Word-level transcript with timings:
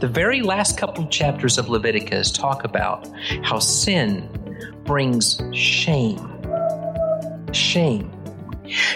The 0.00 0.08
very 0.08 0.42
last 0.42 0.78
couple 0.78 1.06
chapters 1.08 1.58
of 1.58 1.68
Leviticus 1.68 2.30
talk 2.30 2.64
about 2.64 3.08
how 3.42 3.58
sin 3.58 4.28
brings 4.84 5.40
shame. 5.52 6.28
Shame. 7.52 8.10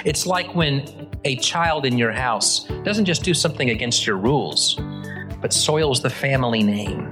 It's 0.05 0.27
like 0.27 0.55
when 0.55 1.11
a 1.25 1.37
child 1.37 1.85
in 1.85 1.99
your 1.99 2.13
house 2.13 2.65
doesn't 2.85 3.05
just 3.05 3.23
do 3.23 3.35
something 3.35 3.71
against 3.71 4.07
your 4.07 4.17
rules, 4.17 4.81
but 5.43 5.53
soils 5.53 6.01
the 6.01 6.11
family 6.11 6.63
name. 6.63 7.11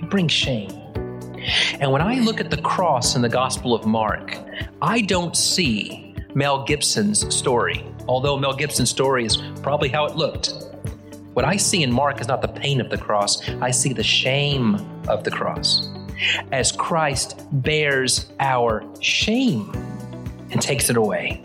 It 0.00 0.08
brings 0.10 0.32
shame. 0.32 0.70
And 1.80 1.92
when 1.92 2.02
I 2.02 2.20
look 2.20 2.40
at 2.40 2.50
the 2.50 2.60
cross 2.62 3.14
in 3.14 3.22
the 3.22 3.28
Gospel 3.28 3.74
of 3.74 3.86
Mark, 3.86 4.36
I 4.82 5.00
don't 5.02 5.36
see 5.36 6.14
Mel 6.34 6.64
Gibson's 6.64 7.34
story, 7.34 7.84
although 8.08 8.36
Mel 8.36 8.54
Gibson's 8.54 8.90
story 8.90 9.24
is 9.24 9.36
probably 9.62 9.88
how 9.88 10.06
it 10.06 10.16
looked. 10.16 10.54
What 11.36 11.44
I 11.44 11.58
see 11.58 11.82
in 11.82 11.92
Mark 11.92 12.22
is 12.22 12.28
not 12.28 12.40
the 12.40 12.48
pain 12.48 12.80
of 12.80 12.88
the 12.88 12.96
cross, 12.96 13.46
I 13.60 13.70
see 13.70 13.92
the 13.92 14.02
shame 14.02 14.76
of 15.06 15.22
the 15.22 15.30
cross. 15.30 15.86
As 16.50 16.72
Christ 16.72 17.46
bears 17.52 18.32
our 18.40 18.82
shame 19.02 19.70
and 20.50 20.62
takes 20.62 20.88
it 20.88 20.96
away. 20.96 21.44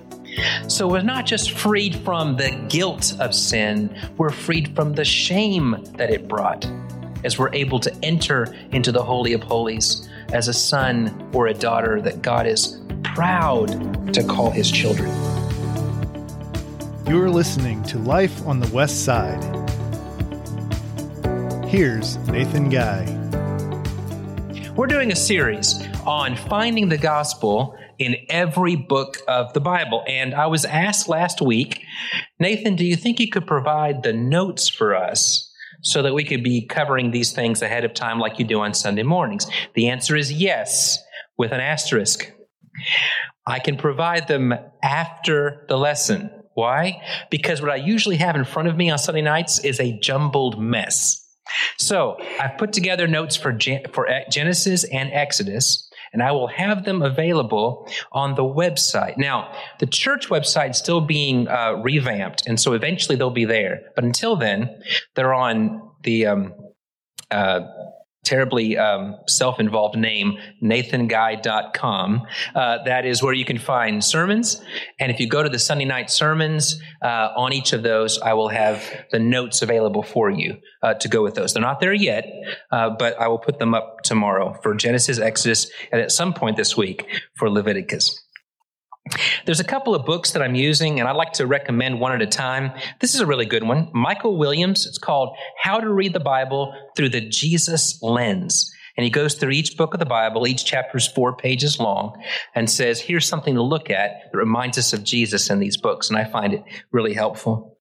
So 0.70 0.88
we're 0.88 1.02
not 1.02 1.26
just 1.26 1.52
freed 1.52 1.94
from 1.94 2.38
the 2.38 2.52
guilt 2.70 3.20
of 3.20 3.35
sin, 3.35 3.94
we're 4.16 4.30
freed 4.30 4.73
from 4.77 4.94
the 4.94 5.04
shame 5.04 5.84
that 5.98 6.10
it 6.10 6.26
brought 6.26 6.66
as 7.26 7.38
we're 7.38 7.54
able 7.54 7.82
to 7.82 7.94
enter 8.02 8.55
into 8.71 8.94
the 8.94 9.04
Holy 9.04 9.34
of 9.34 9.44
Holies 9.44 10.08
as 10.32 10.48
a 10.48 10.54
son 10.54 11.30
or 11.34 11.48
a 11.48 11.54
daughter 11.54 11.99
that 11.99 12.21
God 12.21 12.48
is 12.48 12.80
proud 13.04 14.13
to 14.13 14.23
call 14.23 14.52
his 14.52 14.71
children. 14.71 15.10
You're 17.05 17.30
listening 17.30 17.84
to 17.84 17.98
Life 17.98 18.48
on 18.48 18.62
the 18.62 18.73
West 18.73 19.04
Side. 19.04 19.60
Here's 21.71 22.17
Nathan 22.27 22.67
Guy. 22.67 23.05
We're 24.76 24.87
doing 24.87 25.09
a 25.13 25.15
series 25.15 25.82
on 26.05 26.35
finding 26.35 26.90
the 26.90 26.98
gospel 26.98 27.77
in 27.98 28.18
every 28.27 28.76
book 28.76 29.20
of 29.29 29.54
the 29.54 29.62
Bible. 29.62 30.04
And 30.05 30.35
I 30.35 30.48
was 30.48 30.65
asked 30.65 31.07
last 31.07 31.41
week, 31.41 31.81
Nathan, 32.41 32.76
do 32.76 32.84
you 32.84 32.98
think 32.98 33.21
you 33.21 33.29
could 33.29 33.48
provide 33.48 34.04
the 34.04 34.12
notes 34.12 34.68
for 34.68 34.93
us 34.93 35.49
so 35.81 36.01
that 36.01 36.13
we 36.13 36.26
could 36.26 36.43
be 36.43 36.65
covering 36.65 37.12
these 37.12 37.31
things 37.31 37.62
ahead 37.62 37.85
of 37.85 37.93
time 37.93 38.20
like 38.20 38.37
you 38.37 38.43
do 38.43 38.59
on 38.59 38.74
Sunday 38.74 39.03
mornings? 39.03 39.49
The 39.74 39.87
answer 39.87 40.18
is 40.18 40.29
yes, 40.29 41.01
with 41.37 41.53
an 41.53 41.62
asterisk. 41.62 42.34
I 43.48 43.59
can 43.59 43.77
provide 43.77 44.27
them 44.27 44.53
after 44.84 45.65
the 45.70 45.77
lesson. 45.77 46.31
Why? 46.53 47.01
Because 47.29 47.62
what 47.62 47.71
I 47.71 47.77
usually 47.77 48.18
have 48.18 48.35
in 48.35 48.43
front 48.43 48.68
of 48.68 48.76
me 48.76 48.90
on 48.90 48.98
Sunday 48.98 49.21
nights 49.21 49.59
is 49.59 49.79
a 49.79 49.98
jumbled 49.99 50.59
mess. 50.62 51.21
So 51.77 52.17
I've 52.39 52.57
put 52.57 52.73
together 52.73 53.07
notes 53.07 53.35
for, 53.35 53.57
for 53.91 54.07
Genesis 54.29 54.84
and 54.85 55.09
Exodus, 55.11 55.89
and 56.13 56.21
I 56.21 56.31
will 56.31 56.47
have 56.47 56.84
them 56.85 57.01
available 57.01 57.89
on 58.11 58.35
the 58.35 58.43
website. 58.43 59.17
Now, 59.17 59.53
the 59.79 59.85
church 59.85 60.29
website 60.29 60.71
is 60.71 60.77
still 60.77 61.01
being 61.01 61.47
uh, 61.47 61.81
revamped, 61.81 62.47
and 62.47 62.59
so 62.59 62.73
eventually 62.73 63.15
they'll 63.15 63.29
be 63.29 63.45
there. 63.45 63.81
But 63.95 64.03
until 64.03 64.35
then, 64.35 64.81
they're 65.16 65.34
on 65.34 65.89
the 66.03 66.28
um, 66.28 66.53
uh, 67.29 67.62
terribly 68.24 68.78
um, 68.78 69.16
self-involved 69.28 69.97
name 69.97 70.38
nathanguy.com 70.62 72.22
uh, 72.56 72.84
that 72.84 73.06
is 73.06 73.24
where 73.24 73.34
you 73.34 73.46
can 73.46 73.58
find 73.58 74.03
sermons. 74.03 74.62
And 75.00 75.12
if 75.12 75.19
you 75.19 75.28
go 75.28 75.41
to 75.41 75.50
the 75.50 75.59
sunday 75.59 75.86
night 75.86 76.09
sermons 76.09 76.80
uh, 77.02 77.30
on 77.36 77.53
each 77.53 77.74
of 77.74 77.84
those 77.84 78.19
i 78.19 78.34
will 78.34 78.50
have 78.50 78.84
the 79.12 79.19
notes 79.19 79.62
available 79.62 80.03
for 80.03 80.30
you 80.30 80.58
uh, 80.84 80.94
to 80.96 81.08
go 81.08 81.24
with 81.24 81.36
those. 81.36 81.53
They're 81.53 81.62
not 81.62 81.80
there 81.80 81.94
yet 81.94 82.25
uh, 82.72 82.92
but 82.92 83.19
i 83.19 83.28
will 83.28 83.40
put 83.40 83.59
them 83.59 83.74
up 83.74 84.02
tomorrow 84.03 84.58
for 84.62 84.75
genesis 84.75 85.19
exodus 85.19 85.72
and 85.92 86.02
at 86.02 86.12
some 86.12 86.34
point 86.34 86.58
this 86.58 86.78
week 86.78 87.08
for 87.36 87.50
leviticus 87.50 88.21
there's 89.45 89.59
a 89.59 89.66
couple 89.66 89.95
of 89.95 90.06
books 90.06 90.31
that 90.31 90.41
I'm 90.41 90.56
using, 90.56 91.00
and 91.00 91.09
I'd 91.09 91.16
like 91.16 91.34
to 91.34 91.47
recommend 91.47 92.00
one 92.00 92.13
at 92.13 92.22
a 92.22 92.28
time. 92.28 92.72
This 93.00 93.16
is 93.16 93.22
a 93.22 93.25
really 93.25 93.45
good 93.45 93.63
one. 93.63 93.89
Michael 93.94 94.38
Williams. 94.38 94.85
It's 94.85 94.97
called 94.97 95.35
How 95.59 95.79
to 95.79 95.89
Read 95.89 96.13
the 96.13 96.19
Bible 96.19 96.73
Through 96.95 97.09
the 97.09 97.22
Jesus 97.22 98.01
Lens. 98.01 98.72
And 98.97 99.03
he 99.03 99.09
goes 99.09 99.35
through 99.35 99.51
each 99.51 99.78
book 99.78 99.94
of 99.94 100.00
the 100.00 100.06
Bible, 100.06 100.47
each 100.47 100.66
chapter 100.66 100.97
is 100.97 101.07
four 101.07 101.35
pages 101.35 101.79
long, 101.79 102.22
and 102.56 102.69
says, 102.69 103.00
here's 103.00 103.28
something 103.28 103.56
to 103.56 103.62
look 103.62 103.89
at 103.89 104.31
that 104.31 104.38
reminds 104.38 104.78
us 104.78 104.94
of 104.94 105.03
Jesus 105.03 105.50
in 105.50 105.59
these 105.59 105.78
books. 105.78 106.09
And 106.09 106.18
I 106.18 106.25
find 106.25 106.53
it 106.53 106.63
really 106.91 107.13
helpful. 107.13 107.78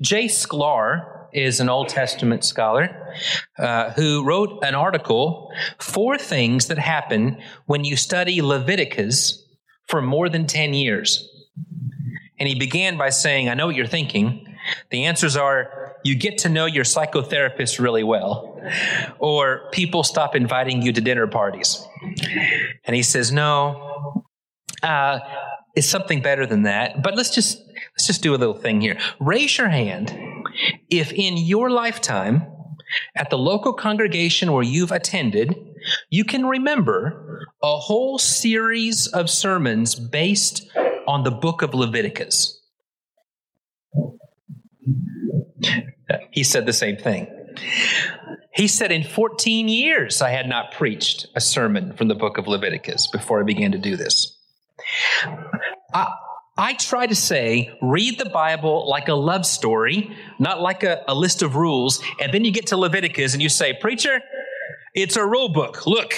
Jay 0.00 0.26
Sklar 0.26 1.26
is 1.32 1.60
an 1.60 1.68
Old 1.68 1.88
Testament 1.88 2.44
scholar 2.44 3.14
uh, 3.58 3.90
who 3.92 4.24
wrote 4.24 4.64
an 4.64 4.74
article, 4.74 5.52
Four 5.78 6.16
Things 6.18 6.66
That 6.66 6.78
Happen 6.78 7.38
When 7.66 7.84
You 7.84 7.96
Study 7.96 8.40
Leviticus 8.40 9.45
for 9.86 10.02
more 10.02 10.28
than 10.28 10.46
10 10.46 10.74
years. 10.74 11.28
And 12.38 12.48
he 12.48 12.54
began 12.54 12.96
by 12.98 13.10
saying, 13.10 13.48
I 13.48 13.54
know 13.54 13.66
what 13.66 13.76
you're 13.76 13.86
thinking. 13.86 14.46
The 14.90 15.04
answers 15.04 15.36
are 15.36 15.96
you 16.04 16.14
get 16.14 16.38
to 16.38 16.48
know 16.48 16.66
your 16.66 16.84
psychotherapist 16.84 17.78
really 17.78 18.04
well, 18.04 18.60
or 19.18 19.68
people 19.72 20.02
stop 20.02 20.36
inviting 20.36 20.82
you 20.82 20.92
to 20.92 21.00
dinner 21.00 21.26
parties. 21.26 21.84
And 22.84 22.94
he 22.94 23.02
says, 23.02 23.32
No, 23.32 24.24
uh, 24.82 25.18
it's 25.74 25.88
something 25.88 26.22
better 26.22 26.46
than 26.46 26.62
that. 26.62 27.02
But 27.02 27.16
let's 27.16 27.34
just 27.34 27.58
let's 27.92 28.06
just 28.06 28.22
do 28.22 28.34
a 28.34 28.38
little 28.38 28.54
thing 28.54 28.80
here. 28.80 28.98
Raise 29.20 29.58
your 29.58 29.68
hand 29.68 30.16
if 30.90 31.12
in 31.12 31.36
your 31.36 31.70
lifetime 31.70 32.46
at 33.14 33.30
the 33.30 33.38
local 33.38 33.72
congregation 33.72 34.52
where 34.52 34.62
you've 34.62 34.92
attended, 34.92 35.54
you 36.10 36.24
can 36.24 36.46
remember 36.46 37.46
a 37.62 37.76
whole 37.76 38.18
series 38.18 39.06
of 39.06 39.30
sermons 39.30 39.94
based 39.94 40.68
on 41.06 41.24
the 41.24 41.30
book 41.30 41.62
of 41.62 41.74
Leviticus. 41.74 42.60
He 46.30 46.44
said 46.44 46.66
the 46.66 46.72
same 46.72 46.96
thing. 46.96 47.28
He 48.54 48.68
said, 48.68 48.90
In 48.90 49.04
14 49.04 49.68
years, 49.68 50.22
I 50.22 50.30
had 50.30 50.48
not 50.48 50.72
preached 50.72 51.26
a 51.34 51.40
sermon 51.40 51.94
from 51.94 52.08
the 52.08 52.14
book 52.14 52.38
of 52.38 52.46
Leviticus 52.46 53.06
before 53.08 53.40
I 53.40 53.42
began 53.42 53.72
to 53.72 53.78
do 53.78 53.96
this. 53.96 54.36
I, 55.92 56.12
I 56.58 56.72
try 56.72 57.06
to 57.06 57.14
say, 57.14 57.76
read 57.82 58.18
the 58.18 58.30
Bible 58.30 58.88
like 58.88 59.08
a 59.08 59.14
love 59.14 59.44
story, 59.44 60.16
not 60.38 60.60
like 60.60 60.82
a, 60.82 61.04
a, 61.06 61.14
list 61.14 61.42
of 61.42 61.54
rules. 61.54 62.02
And 62.18 62.32
then 62.32 62.44
you 62.44 62.50
get 62.50 62.68
to 62.68 62.78
Leviticus 62.78 63.34
and 63.34 63.42
you 63.42 63.50
say, 63.50 63.74
Preacher, 63.74 64.22
it's 64.96 65.16
a 65.16 65.24
rule 65.24 65.50
book. 65.50 65.86
Look, 65.86 66.14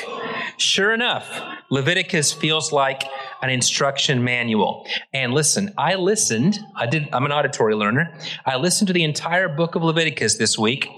sure 0.56 0.94
enough, 0.94 1.28
Leviticus 1.68 2.32
feels 2.32 2.72
like 2.72 3.02
an 3.42 3.50
instruction 3.50 4.22
manual. 4.22 4.86
And 5.12 5.34
listen, 5.34 5.74
I 5.76 5.96
listened, 5.96 6.60
I 6.76 6.86
did, 6.86 7.08
I'm 7.12 7.24
an 7.24 7.32
auditory 7.32 7.74
learner. 7.74 8.16
I 8.46 8.56
listened 8.56 8.86
to 8.86 8.94
the 8.94 9.02
entire 9.02 9.48
book 9.48 9.74
of 9.74 9.82
Leviticus 9.82 10.36
this 10.36 10.56
week. 10.56 10.88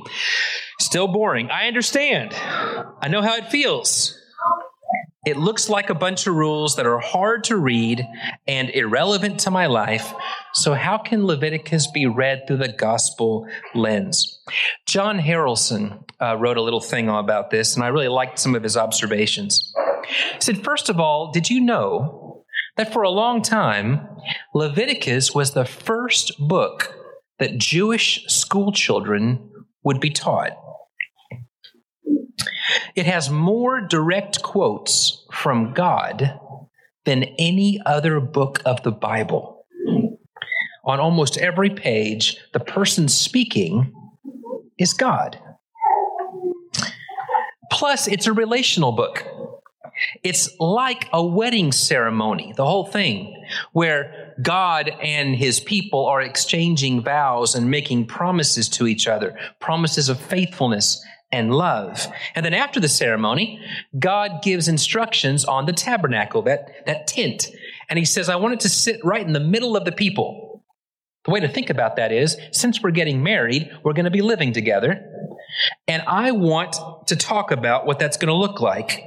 Still 0.78 1.08
boring. 1.08 1.50
I 1.50 1.68
understand. 1.68 2.34
I 2.34 3.08
know 3.08 3.22
how 3.22 3.36
it 3.36 3.50
feels. 3.50 4.19
It 5.26 5.36
looks 5.36 5.68
like 5.68 5.90
a 5.90 5.94
bunch 5.94 6.26
of 6.26 6.34
rules 6.34 6.76
that 6.76 6.86
are 6.86 6.98
hard 6.98 7.44
to 7.44 7.56
read 7.58 8.06
and 8.48 8.70
irrelevant 8.70 9.38
to 9.40 9.50
my 9.50 9.66
life. 9.66 10.14
So, 10.54 10.72
how 10.72 10.96
can 10.96 11.26
Leviticus 11.26 11.90
be 11.90 12.06
read 12.06 12.46
through 12.46 12.56
the 12.56 12.72
gospel 12.72 13.46
lens? 13.74 14.40
John 14.86 15.18
Harrelson 15.18 16.04
uh, 16.22 16.38
wrote 16.38 16.56
a 16.56 16.62
little 16.62 16.80
thing 16.80 17.10
about 17.10 17.50
this, 17.50 17.74
and 17.74 17.84
I 17.84 17.88
really 17.88 18.08
liked 18.08 18.38
some 18.38 18.54
of 18.54 18.62
his 18.62 18.78
observations. 18.78 19.74
He 20.06 20.40
said, 20.40 20.64
First 20.64 20.88
of 20.88 20.98
all, 20.98 21.30
did 21.32 21.50
you 21.50 21.60
know 21.60 22.44
that 22.78 22.90
for 22.90 23.02
a 23.02 23.10
long 23.10 23.42
time, 23.42 24.08
Leviticus 24.54 25.34
was 25.34 25.52
the 25.52 25.66
first 25.66 26.32
book 26.38 26.94
that 27.38 27.58
Jewish 27.58 28.24
school 28.26 28.72
children 28.72 29.50
would 29.84 30.00
be 30.00 30.10
taught? 30.10 30.52
It 32.94 33.06
has 33.06 33.30
more 33.30 33.80
direct 33.80 34.42
quotes 34.42 35.24
from 35.32 35.72
God 35.72 36.38
than 37.04 37.24
any 37.38 37.80
other 37.86 38.20
book 38.20 38.60
of 38.64 38.82
the 38.82 38.92
Bible. 38.92 39.66
On 40.84 40.98
almost 40.98 41.38
every 41.38 41.70
page, 41.70 42.36
the 42.52 42.60
person 42.60 43.08
speaking 43.08 43.92
is 44.78 44.92
God. 44.92 45.38
Plus, 47.70 48.08
it's 48.08 48.26
a 48.26 48.32
relational 48.32 48.92
book. 48.92 49.24
It's 50.22 50.48
like 50.58 51.08
a 51.12 51.24
wedding 51.24 51.72
ceremony, 51.72 52.54
the 52.56 52.64
whole 52.64 52.86
thing, 52.86 53.36
where 53.72 54.34
God 54.42 54.88
and 55.02 55.36
his 55.36 55.60
people 55.60 56.06
are 56.06 56.22
exchanging 56.22 57.02
vows 57.02 57.54
and 57.54 57.70
making 57.70 58.06
promises 58.06 58.68
to 58.70 58.86
each 58.86 59.06
other, 59.06 59.38
promises 59.60 60.08
of 60.08 60.18
faithfulness 60.18 61.04
and 61.32 61.54
love. 61.54 62.06
And 62.34 62.44
then 62.44 62.54
after 62.54 62.80
the 62.80 62.88
ceremony, 62.88 63.60
God 63.98 64.42
gives 64.42 64.68
instructions 64.68 65.44
on 65.44 65.66
the 65.66 65.72
tabernacle, 65.72 66.42
that, 66.42 66.86
that 66.86 67.06
tent. 67.06 67.48
And 67.88 67.98
he 67.98 68.04
says, 68.04 68.28
I 68.28 68.36
want 68.36 68.54
it 68.54 68.60
to 68.60 68.68
sit 68.68 69.04
right 69.04 69.24
in 69.24 69.32
the 69.32 69.40
middle 69.40 69.76
of 69.76 69.84
the 69.84 69.92
people. 69.92 70.64
The 71.24 71.32
way 71.32 71.40
to 71.40 71.48
think 71.48 71.70
about 71.70 71.96
that 71.96 72.12
is, 72.12 72.36
since 72.50 72.82
we're 72.82 72.92
getting 72.92 73.22
married, 73.22 73.70
we're 73.84 73.92
going 73.92 74.06
to 74.06 74.10
be 74.10 74.22
living 74.22 74.52
together. 74.52 75.04
And 75.86 76.02
I 76.06 76.30
want 76.32 76.76
to 77.08 77.16
talk 77.16 77.50
about 77.50 77.86
what 77.86 77.98
that's 77.98 78.16
going 78.16 78.28
to 78.28 78.34
look 78.34 78.60
like. 78.60 79.04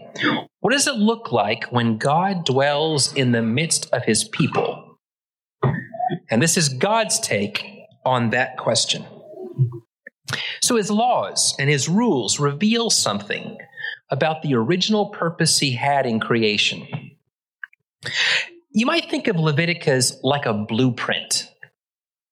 What 0.59 0.71
does 0.73 0.87
it 0.87 0.95
look 0.95 1.31
like 1.31 1.65
when 1.71 1.97
God 1.97 2.45
dwells 2.45 3.13
in 3.13 3.31
the 3.31 3.41
midst 3.41 3.89
of 3.91 4.03
his 4.03 4.23
people? 4.25 4.97
And 6.29 6.41
this 6.41 6.55
is 6.55 6.69
God's 6.69 7.19
take 7.19 7.65
on 8.05 8.29
that 8.29 8.57
question. 8.57 9.05
So 10.61 10.77
his 10.77 10.89
laws 10.89 11.55
and 11.59 11.69
his 11.69 11.89
rules 11.89 12.39
reveal 12.39 12.89
something 12.89 13.57
about 14.09 14.41
the 14.41 14.55
original 14.55 15.07
purpose 15.07 15.59
he 15.59 15.71
had 15.73 16.05
in 16.05 16.19
creation. 16.19 16.87
You 18.71 18.85
might 18.85 19.09
think 19.09 19.27
of 19.27 19.35
Leviticus 19.35 20.17
like 20.23 20.45
a 20.45 20.53
blueprint. 20.53 21.49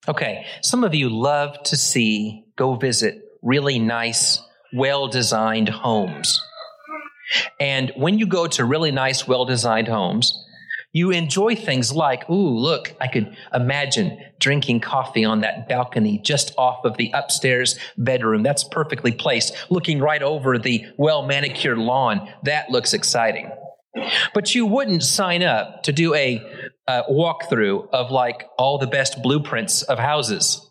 Okay, 0.08 0.46
some 0.62 0.84
of 0.84 0.96
you 0.96 1.10
love 1.10 1.62
to 1.64 1.78
see, 1.78 2.46
go 2.56 2.76
visit 2.76 3.22
really 3.42 3.78
nice, 3.78 4.42
well 4.74 5.08
designed 5.08 5.70
homes. 5.70 6.42
And 7.60 7.92
when 7.96 8.18
you 8.18 8.26
go 8.26 8.48
to 8.48 8.66
really 8.66 8.92
nice, 8.92 9.28
well 9.28 9.46
designed 9.46 9.88
homes, 9.88 10.34
you 10.94 11.12
enjoy 11.12 11.56
things 11.56 11.94
like, 11.94 12.30
ooh, 12.30 12.58
look, 12.58 12.94
I 13.00 13.08
could 13.08 13.36
imagine 13.54 14.20
drinking 14.40 14.82
coffee 14.82 15.24
on 15.24 15.42
that 15.42 15.70
balcony 15.70 16.20
just 16.20 16.54
off 16.58 16.84
of 16.84 16.98
the 16.98 17.12
upstairs 17.14 17.80
bedroom. 17.98 18.44
That's 18.44 18.64
perfectly 18.64 19.14
placed, 19.14 19.56
looking 19.70 20.00
right 20.00 20.22
over 20.22 20.58
the 20.58 20.86
well 20.98 21.24
manicured 21.24 21.78
lawn. 21.78 22.30
That 22.44 22.70
looks 22.70 22.94
exciting. 22.94 23.50
But 24.34 24.54
you 24.56 24.66
wouldn't 24.66 25.04
sign 25.04 25.44
up 25.44 25.84
to 25.84 25.94
do 25.94 26.14
a, 26.14 26.42
a 26.88 27.04
walkthrough 27.10 27.90
of 27.92 28.12
like 28.12 28.46
all 28.58 28.78
the 28.78 28.88
best 28.88 29.22
blueprints 29.22 29.84
of 29.84 30.00
houses. 30.00 30.68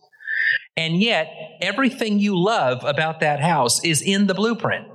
And 0.77 1.01
yet, 1.01 1.29
everything 1.61 2.19
you 2.19 2.39
love 2.39 2.85
about 2.85 3.21
that 3.21 3.41
house 3.41 3.85
is 3.85 4.01
in 4.01 4.27
the 4.27 4.35
blueprint. 4.35 4.87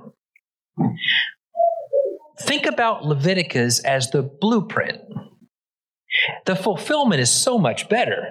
Think 2.40 2.66
about 2.66 3.04
Leviticus 3.04 3.80
as 3.80 4.10
the 4.10 4.22
blueprint. 4.22 5.00
The 6.44 6.56
fulfillment 6.56 7.20
is 7.20 7.30
so 7.30 7.58
much 7.58 7.88
better, 7.88 8.28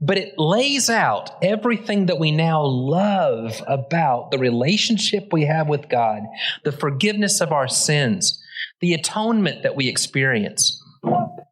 but 0.00 0.18
it 0.18 0.38
lays 0.38 0.90
out 0.90 1.30
everything 1.42 2.06
that 2.06 2.18
we 2.18 2.30
now 2.30 2.62
love 2.62 3.62
about 3.66 4.30
the 4.30 4.38
relationship 4.38 5.32
we 5.32 5.44
have 5.44 5.68
with 5.68 5.88
God, 5.88 6.22
the 6.64 6.72
forgiveness 6.72 7.40
of 7.40 7.52
our 7.52 7.68
sins, 7.68 8.42
the 8.80 8.94
atonement 8.94 9.62
that 9.62 9.76
we 9.76 9.88
experience. 9.88 10.82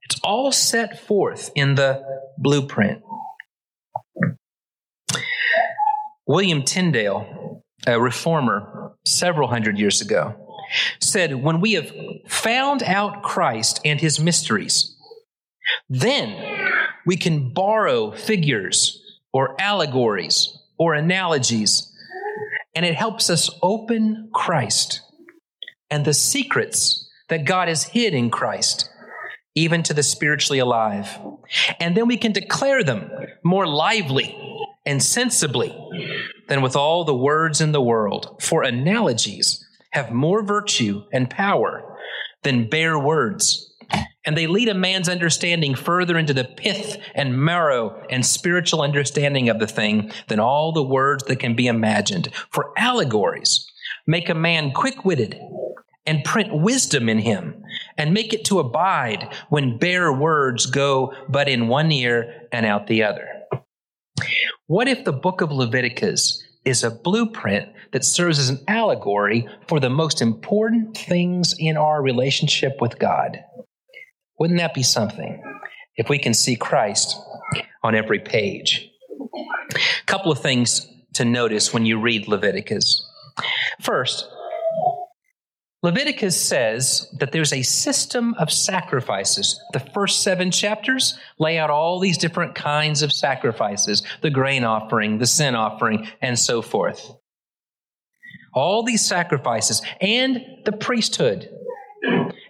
It's 0.02 0.20
all 0.24 0.52
set 0.52 1.00
forth 1.06 1.50
in 1.54 1.74
the 1.74 2.02
blueprint. 2.38 3.02
William 6.26 6.62
Tyndale, 6.62 7.62
a 7.86 8.00
reformer 8.00 8.92
several 9.06 9.48
hundred 9.48 9.78
years 9.78 10.00
ago, 10.00 10.34
said, 11.00 11.42
When 11.42 11.60
we 11.60 11.72
have 11.72 11.90
found 12.26 12.82
out 12.82 13.22
Christ 13.22 13.80
and 13.84 14.00
his 14.00 14.20
mysteries, 14.20 14.94
then 15.88 16.36
we 17.06 17.16
can 17.16 17.52
borrow 17.52 18.10
figures 18.12 19.02
or 19.32 19.60
allegories 19.60 20.56
or 20.78 20.94
analogies, 20.94 21.92
and 22.74 22.84
it 22.84 22.94
helps 22.94 23.30
us 23.30 23.50
open 23.62 24.30
Christ 24.32 25.00
and 25.90 26.04
the 26.04 26.14
secrets 26.14 27.08
that 27.28 27.44
God 27.44 27.68
has 27.68 27.84
hid 27.84 28.14
in 28.14 28.30
Christ, 28.30 28.90
even 29.54 29.82
to 29.84 29.94
the 29.94 30.02
spiritually 30.02 30.58
alive. 30.58 31.18
And 31.80 31.96
then 31.96 32.06
we 32.06 32.16
can 32.16 32.32
declare 32.32 32.84
them 32.84 33.10
more 33.42 33.66
lively 33.66 34.36
and 34.86 35.02
sensibly 35.02 35.76
than 36.48 36.62
with 36.62 36.76
all 36.76 37.04
the 37.04 37.14
words 37.14 37.60
in 37.60 37.72
the 37.72 37.80
world. 37.80 38.36
For 38.40 38.62
analogies 38.62 39.64
have 39.90 40.12
more 40.12 40.42
virtue 40.42 41.04
and 41.12 41.28
power 41.28 41.96
than 42.42 42.68
bare 42.68 42.98
words. 42.98 43.67
And 44.28 44.36
they 44.36 44.46
lead 44.46 44.68
a 44.68 44.74
man's 44.74 45.08
understanding 45.08 45.74
further 45.74 46.18
into 46.18 46.34
the 46.34 46.44
pith 46.44 46.98
and 47.14 47.42
marrow 47.42 47.98
and 48.10 48.26
spiritual 48.26 48.82
understanding 48.82 49.48
of 49.48 49.58
the 49.58 49.66
thing 49.66 50.12
than 50.26 50.38
all 50.38 50.70
the 50.70 50.82
words 50.82 51.24
that 51.24 51.40
can 51.40 51.54
be 51.54 51.66
imagined. 51.66 52.28
For 52.50 52.74
allegories 52.76 53.66
make 54.06 54.28
a 54.28 54.34
man 54.34 54.72
quick 54.72 55.02
witted 55.02 55.40
and 56.04 56.22
print 56.24 56.50
wisdom 56.52 57.08
in 57.08 57.20
him 57.20 57.62
and 57.96 58.12
make 58.12 58.34
it 58.34 58.44
to 58.44 58.58
abide 58.58 59.32
when 59.48 59.78
bare 59.78 60.12
words 60.12 60.66
go 60.66 61.14
but 61.30 61.48
in 61.48 61.68
one 61.68 61.90
ear 61.90 62.48
and 62.52 62.66
out 62.66 62.86
the 62.86 63.04
other. 63.04 63.26
What 64.66 64.88
if 64.88 65.06
the 65.06 65.12
book 65.12 65.40
of 65.40 65.50
Leviticus 65.50 66.44
is 66.66 66.84
a 66.84 66.90
blueprint 66.90 67.66
that 67.92 68.04
serves 68.04 68.38
as 68.38 68.50
an 68.50 68.62
allegory 68.68 69.48
for 69.66 69.80
the 69.80 69.88
most 69.88 70.20
important 70.20 70.94
things 70.94 71.54
in 71.58 71.78
our 71.78 72.02
relationship 72.02 72.78
with 72.78 72.98
God. 72.98 73.38
Wouldn't 74.38 74.58
that 74.58 74.74
be 74.74 74.82
something 74.82 75.42
if 75.96 76.08
we 76.08 76.18
can 76.18 76.34
see 76.34 76.56
Christ 76.56 77.16
on 77.82 77.94
every 77.94 78.20
page? 78.20 78.90
A 79.74 80.04
couple 80.06 80.32
of 80.32 80.40
things 80.40 80.86
to 81.14 81.24
notice 81.24 81.72
when 81.72 81.84
you 81.84 82.00
read 82.00 82.28
Leviticus. 82.28 83.04
First, 83.80 84.28
Leviticus 85.82 86.40
says 86.40 87.08
that 87.20 87.30
there's 87.30 87.52
a 87.52 87.62
system 87.62 88.34
of 88.34 88.50
sacrifices. 88.50 89.60
The 89.72 89.80
first 89.80 90.22
seven 90.22 90.50
chapters 90.50 91.16
lay 91.38 91.56
out 91.56 91.70
all 91.70 92.00
these 92.00 92.18
different 92.18 92.56
kinds 92.56 93.02
of 93.02 93.12
sacrifices 93.12 94.02
the 94.20 94.30
grain 94.30 94.64
offering, 94.64 95.18
the 95.18 95.26
sin 95.26 95.54
offering, 95.54 96.08
and 96.20 96.36
so 96.36 96.62
forth. 96.62 97.12
All 98.54 98.82
these 98.82 99.06
sacrifices 99.06 99.80
and 100.00 100.40
the 100.64 100.72
priesthood. 100.72 101.48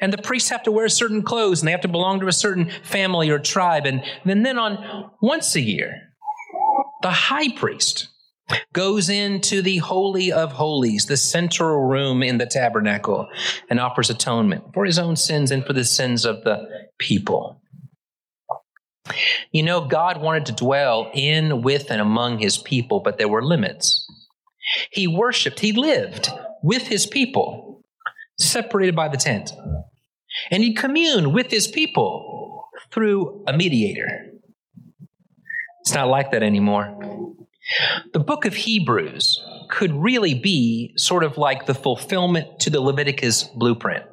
And 0.01 0.13
the 0.13 0.23
priests 0.23 0.51
have 0.51 0.63
to 0.65 0.73
wear 0.73 0.89
certain 0.89 1.23
clothes 1.23 1.61
and 1.61 1.69
they 1.69 1.73
have 1.73 1.81
to 1.83 1.89
belong 1.89 2.21
to 2.21 2.29
a 2.29 2.33
certain 2.33 2.71
family 2.83 3.31
or 3.31 3.39
tribe. 3.39 3.87
And 3.87 4.03
then, 4.25 4.43
then 4.43 4.59
on 4.59 5.11
once 5.21 5.55
a 5.55 5.61
year, 5.61 5.95
the 7.03 7.11
high 7.11 7.53
priest 7.57 8.09
goes 8.73 9.09
into 9.09 9.63
the 9.63 9.79
Holy 9.79 10.33
of 10.33 10.53
Holies, 10.53 11.07
the 11.07 11.17
central 11.17 11.87
room 11.87 12.23
in 12.23 12.39
the 12.39 12.47
tabernacle, 12.47 13.29
and 13.69 13.79
offers 13.79 14.11
atonement 14.11 14.65
for 14.73 14.85
his 14.85 14.99
own 14.99 15.17
sins 15.17 15.51
and 15.51 15.65
for 15.67 15.73
the 15.73 15.85
sins 15.85 16.25
of 16.25 16.45
the 16.45 16.67
people. 16.99 17.61
You 19.53 19.63
know, 19.63 19.87
God 19.87 20.21
wanted 20.21 20.47
to 20.47 20.53
dwell 20.53 21.11
in, 21.15 21.63
with, 21.63 21.91
and 21.91 22.01
among 22.01 22.39
his 22.39 22.59
people, 22.59 23.01
but 23.01 23.19
there 23.19 23.29
were 23.29 23.45
limits. 23.45 24.07
He 24.91 25.07
worshiped, 25.07 25.61
he 25.61 25.73
lived 25.73 26.29
with 26.63 26.89
his 26.89 27.07
people, 27.07 27.83
separated 28.39 28.95
by 28.95 29.09
the 29.09 29.17
tent. 29.17 29.53
And 30.51 30.63
he 30.63 30.75
communed 30.75 31.33
with 31.35 31.51
his 31.51 31.67
people 31.67 32.69
through 32.91 33.45
a 33.47 33.53
mediator. 33.53 34.33
It's 35.83 35.95
not 35.95 36.09
like 36.09 36.33
that 36.33 36.43
anymore. 36.43 36.97
The 38.13 38.21
book 38.21 38.45
of 38.45 38.55
Hebrews 38.55 39.43
could 39.69 39.93
really 39.93 40.35
be 40.35 40.93
sort 40.97 41.23
of 41.23 41.37
like 41.37 41.67
the 41.67 41.75
fulfillment 41.75 42.61
to 42.61 42.71
the 42.71 42.81
Leviticus 42.81 43.45
blueprint. 43.45 44.05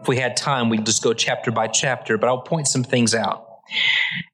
If 0.00 0.08
we 0.08 0.16
had 0.16 0.36
time, 0.36 0.70
we'd 0.70 0.86
just 0.86 1.02
go 1.02 1.12
chapter 1.12 1.50
by 1.50 1.68
chapter, 1.68 2.16
but 2.16 2.28
I'll 2.28 2.42
point 2.42 2.68
some 2.68 2.84
things 2.84 3.14
out. 3.14 3.46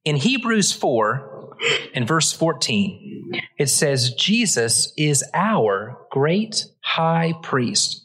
In 0.04 0.16
Hebrews 0.16 0.72
4, 0.72 1.56
in 1.94 2.06
verse 2.06 2.32
14, 2.32 3.40
it 3.58 3.68
says, 3.68 4.14
Jesus 4.14 4.92
is 4.96 5.24
our 5.34 5.98
great 6.10 6.66
high 6.82 7.34
priest. 7.42 8.04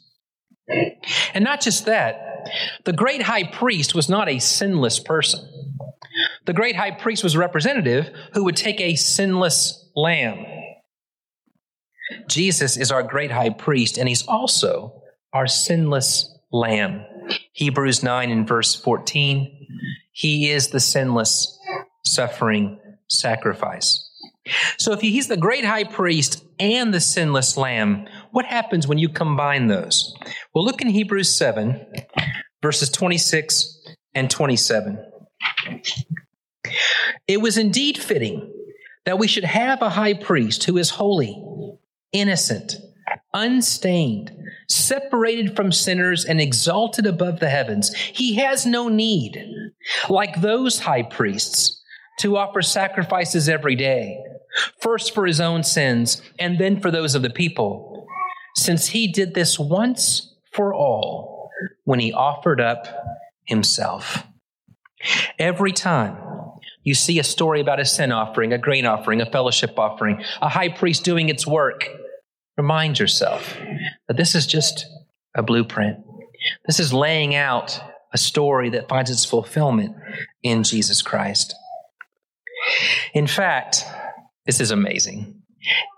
And 1.34 1.44
not 1.44 1.60
just 1.60 1.86
that, 1.86 2.29
the 2.84 2.92
great 2.92 3.22
high 3.22 3.44
priest 3.44 3.94
was 3.94 4.08
not 4.08 4.28
a 4.28 4.38
sinless 4.38 4.98
person. 4.98 5.48
The 6.46 6.52
great 6.52 6.76
high 6.76 6.90
priest 6.90 7.22
was 7.22 7.34
a 7.34 7.38
representative 7.38 8.10
who 8.32 8.44
would 8.44 8.56
take 8.56 8.80
a 8.80 8.96
sinless 8.96 9.90
lamb. 9.94 10.44
Jesus 12.28 12.76
is 12.76 12.90
our 12.90 13.02
great 13.02 13.30
high 13.30 13.50
priest, 13.50 13.98
and 13.98 14.08
he's 14.08 14.26
also 14.26 15.02
our 15.32 15.46
sinless 15.46 16.36
lamb. 16.52 17.04
Hebrews 17.52 18.02
9 18.02 18.30
and 18.30 18.48
verse 18.48 18.74
14. 18.74 19.68
He 20.12 20.50
is 20.50 20.68
the 20.68 20.80
sinless, 20.80 21.58
suffering 22.04 22.80
sacrifice. 23.08 24.06
So 24.78 24.92
if 24.92 25.00
he's 25.00 25.28
the 25.28 25.36
great 25.36 25.64
high 25.64 25.84
priest 25.84 26.44
and 26.58 26.92
the 26.92 27.00
sinless 27.00 27.56
lamb, 27.56 28.06
what 28.32 28.44
happens 28.44 28.86
when 28.86 28.98
you 28.98 29.08
combine 29.08 29.66
those? 29.66 30.14
Well, 30.54 30.64
look 30.64 30.82
in 30.82 30.88
Hebrews 30.88 31.34
7, 31.34 31.86
verses 32.62 32.90
26 32.90 33.78
and 34.14 34.30
27. 34.30 34.98
It 37.26 37.40
was 37.40 37.58
indeed 37.58 37.98
fitting 37.98 38.52
that 39.04 39.18
we 39.18 39.26
should 39.26 39.44
have 39.44 39.82
a 39.82 39.90
high 39.90 40.14
priest 40.14 40.64
who 40.64 40.76
is 40.76 40.90
holy, 40.90 41.42
innocent, 42.12 42.74
unstained, 43.32 44.32
separated 44.68 45.56
from 45.56 45.72
sinners, 45.72 46.24
and 46.24 46.40
exalted 46.40 47.06
above 47.06 47.40
the 47.40 47.48
heavens. 47.48 47.94
He 47.94 48.34
has 48.36 48.66
no 48.66 48.88
need, 48.88 49.42
like 50.08 50.40
those 50.40 50.80
high 50.80 51.02
priests, 51.02 51.82
to 52.20 52.36
offer 52.36 52.62
sacrifices 52.62 53.48
every 53.48 53.74
day, 53.74 54.18
first 54.80 55.14
for 55.14 55.26
his 55.26 55.40
own 55.40 55.62
sins 55.62 56.20
and 56.38 56.58
then 56.58 56.80
for 56.80 56.90
those 56.90 57.14
of 57.14 57.22
the 57.22 57.30
people, 57.30 57.99
since 58.56 58.88
he 58.88 59.10
did 59.10 59.34
this 59.34 59.58
once 59.58 60.34
for 60.52 60.74
all 60.74 61.50
when 61.84 62.00
he 62.00 62.12
offered 62.12 62.60
up 62.60 62.86
himself. 63.44 64.24
Every 65.38 65.72
time 65.72 66.16
you 66.82 66.94
see 66.94 67.18
a 67.18 67.24
story 67.24 67.60
about 67.60 67.80
a 67.80 67.84
sin 67.84 68.12
offering, 68.12 68.52
a 68.52 68.58
grain 68.58 68.86
offering, 68.86 69.20
a 69.20 69.30
fellowship 69.30 69.78
offering, 69.78 70.22
a 70.40 70.48
high 70.48 70.68
priest 70.68 71.04
doing 71.04 71.28
its 71.28 71.46
work, 71.46 71.88
remind 72.56 72.98
yourself 72.98 73.56
that 74.08 74.16
this 74.16 74.34
is 74.34 74.46
just 74.46 74.86
a 75.34 75.42
blueprint. 75.42 75.98
This 76.66 76.80
is 76.80 76.92
laying 76.92 77.34
out 77.34 77.80
a 78.12 78.18
story 78.18 78.70
that 78.70 78.88
finds 78.88 79.10
its 79.10 79.24
fulfillment 79.24 79.94
in 80.42 80.62
Jesus 80.62 81.02
Christ. 81.02 81.54
In 83.14 83.26
fact, 83.26 83.84
this 84.46 84.60
is 84.60 84.70
amazing. 84.70 85.42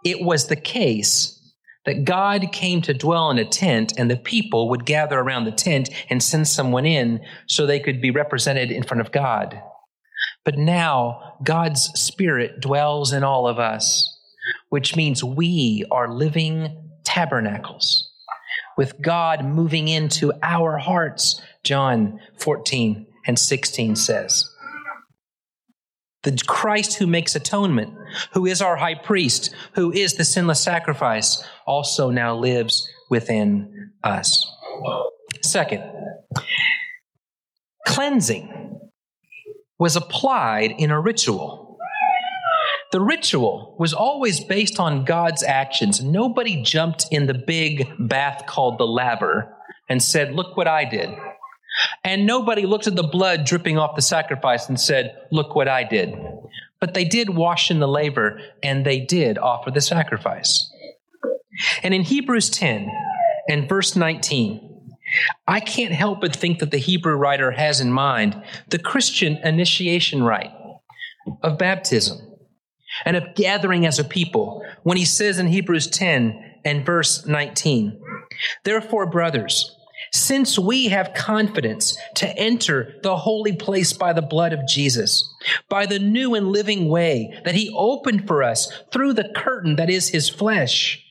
It 0.04 0.20
was 0.22 0.46
the 0.46 0.56
case 0.56 1.41
that 1.84 2.04
God 2.04 2.52
came 2.52 2.80
to 2.82 2.94
dwell 2.94 3.30
in 3.30 3.38
a 3.38 3.44
tent 3.44 3.92
and 3.96 4.10
the 4.10 4.16
people 4.16 4.68
would 4.70 4.86
gather 4.86 5.18
around 5.18 5.44
the 5.44 5.52
tent 5.52 5.90
and 6.08 6.22
send 6.22 6.46
someone 6.48 6.86
in 6.86 7.20
so 7.46 7.66
they 7.66 7.80
could 7.80 8.00
be 8.00 8.10
represented 8.10 8.70
in 8.70 8.82
front 8.82 9.00
of 9.00 9.12
God. 9.12 9.60
But 10.44 10.58
now 10.58 11.36
God's 11.42 11.82
Spirit 11.98 12.60
dwells 12.60 13.12
in 13.12 13.24
all 13.24 13.46
of 13.46 13.58
us, 13.58 14.18
which 14.68 14.96
means 14.96 15.24
we 15.24 15.84
are 15.90 16.12
living 16.12 16.90
tabernacles 17.04 18.10
with 18.76 19.00
God 19.02 19.44
moving 19.44 19.88
into 19.88 20.32
our 20.42 20.78
hearts, 20.78 21.40
John 21.62 22.20
14 22.38 23.06
and 23.26 23.38
16 23.38 23.96
says. 23.96 24.51
The 26.22 26.38
Christ 26.46 26.94
who 26.94 27.06
makes 27.06 27.34
atonement, 27.34 27.94
who 28.32 28.46
is 28.46 28.62
our 28.62 28.76
high 28.76 28.94
priest, 28.94 29.54
who 29.72 29.92
is 29.92 30.14
the 30.14 30.24
sinless 30.24 30.60
sacrifice, 30.60 31.44
also 31.66 32.10
now 32.10 32.36
lives 32.36 32.88
within 33.10 33.90
us. 34.04 34.46
Second, 35.42 35.82
cleansing 37.86 38.80
was 39.78 39.96
applied 39.96 40.72
in 40.78 40.90
a 40.92 41.00
ritual. 41.00 41.76
The 42.92 43.00
ritual 43.00 43.74
was 43.78 43.92
always 43.92 44.38
based 44.44 44.78
on 44.78 45.04
God's 45.04 45.42
actions. 45.42 46.04
Nobody 46.04 46.62
jumped 46.62 47.06
in 47.10 47.26
the 47.26 47.34
big 47.34 47.88
bath 47.98 48.44
called 48.46 48.78
the 48.78 48.86
laver 48.86 49.56
and 49.88 50.02
said, 50.02 50.34
Look 50.34 50.56
what 50.56 50.68
I 50.68 50.84
did. 50.84 51.10
And 52.04 52.26
nobody 52.26 52.66
looked 52.66 52.86
at 52.86 52.96
the 52.96 53.02
blood 53.02 53.44
dripping 53.44 53.78
off 53.78 53.96
the 53.96 54.02
sacrifice 54.02 54.68
and 54.68 54.78
said, 54.80 55.16
Look 55.30 55.54
what 55.54 55.68
I 55.68 55.84
did. 55.84 56.14
But 56.80 56.94
they 56.94 57.04
did 57.04 57.30
wash 57.30 57.70
in 57.70 57.78
the 57.78 57.88
laver 57.88 58.40
and 58.62 58.84
they 58.84 59.00
did 59.00 59.38
offer 59.38 59.70
the 59.70 59.80
sacrifice. 59.80 60.70
And 61.82 61.94
in 61.94 62.02
Hebrews 62.02 62.50
10 62.50 62.90
and 63.48 63.68
verse 63.68 63.94
19, 63.94 64.68
I 65.46 65.60
can't 65.60 65.92
help 65.92 66.20
but 66.20 66.34
think 66.34 66.58
that 66.58 66.70
the 66.70 66.78
Hebrew 66.78 67.14
writer 67.14 67.50
has 67.52 67.80
in 67.80 67.92
mind 67.92 68.42
the 68.68 68.78
Christian 68.78 69.36
initiation 69.38 70.22
rite 70.22 70.52
of 71.42 71.58
baptism 71.58 72.18
and 73.04 73.16
of 73.16 73.34
gathering 73.34 73.86
as 73.86 73.98
a 73.98 74.04
people 74.04 74.64
when 74.82 74.96
he 74.96 75.04
says 75.04 75.38
in 75.38 75.46
Hebrews 75.46 75.86
10 75.88 76.60
and 76.64 76.86
verse 76.86 77.26
19, 77.26 78.00
Therefore, 78.64 79.06
brothers, 79.06 79.76
since 80.12 80.58
we 80.58 80.88
have 80.88 81.14
confidence 81.14 81.96
to 82.16 82.28
enter 82.38 82.94
the 83.02 83.16
holy 83.16 83.56
place 83.56 83.94
by 83.94 84.12
the 84.12 84.22
blood 84.22 84.52
of 84.52 84.66
Jesus, 84.68 85.34
by 85.70 85.86
the 85.86 85.98
new 85.98 86.34
and 86.34 86.48
living 86.48 86.88
way 86.88 87.40
that 87.44 87.54
he 87.54 87.74
opened 87.74 88.26
for 88.26 88.42
us 88.42 88.70
through 88.92 89.14
the 89.14 89.32
curtain 89.34 89.76
that 89.76 89.88
is 89.88 90.10
his 90.10 90.28
flesh. 90.28 91.02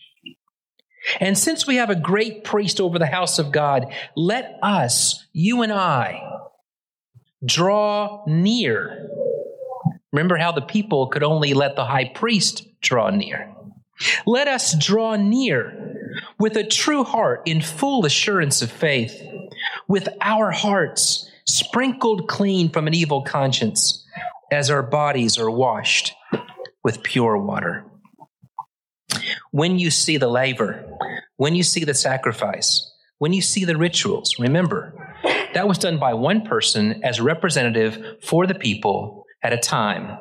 And 1.20 1.36
since 1.36 1.66
we 1.66 1.78
have 1.78 1.90
a 1.90 1.96
great 1.96 2.44
priest 2.44 2.80
over 2.80 3.00
the 3.00 3.08
house 3.08 3.40
of 3.40 3.52
God, 3.52 3.92
let 4.16 4.60
us, 4.62 5.26
you 5.34 5.64
and 5.64 5.72
I, 5.72 6.22
draw 7.44 8.24
near. 8.28 9.10
Remember 10.12 10.38
how 10.38 10.52
the 10.52 10.62
people 10.62 11.08
could 11.08 11.24
only 11.24 11.56
let 11.56 11.76
the 11.76 11.86
high 11.86 12.12
priest 12.14 12.68
draw 12.82 13.10
near. 13.10 13.52
Let 14.28 14.48
us 14.48 14.76
draw 14.78 15.16
near 15.16 15.91
with 16.40 16.56
a 16.56 16.64
true 16.64 17.04
heart 17.04 17.42
in 17.46 17.62
full 17.62 18.06
assurance 18.06 18.62
of 18.62 18.72
faith, 18.72 19.22
with 19.88 20.08
our 20.22 20.52
hearts 20.52 21.30
sprinkled 21.46 22.28
clean 22.28 22.70
from 22.70 22.88
an 22.88 22.94
evil 22.94 23.22
conscience, 23.24 24.06
as 24.52 24.70
our 24.70 24.84
bodies 24.84 25.38
are 25.38 25.50
washed 25.50 26.14
with 26.84 27.04
pure 27.04 27.38
water. 27.38 27.86
When 29.52 29.80
you 29.80 29.92
see 29.92 30.18
the 30.18 30.28
laver, 30.28 30.86
when 31.38 31.56
you 31.56 31.64
see 31.64 31.84
the 31.84 31.94
sacrifice, 31.94 32.90
when 33.18 33.34
you 33.34 33.42
see 33.42 33.66
the 33.66 33.78
rituals, 33.78 34.36
remember 34.40 34.94
that 35.54 35.68
was 35.68 35.78
done 35.78 36.00
by 36.00 36.14
one 36.14 36.42
person 36.42 37.04
as 37.04 37.20
representative 37.20 38.18
for 38.24 38.48
the 38.48 38.56
people 38.56 39.26
at 39.44 39.54
a 39.54 39.58
time. 39.58 40.18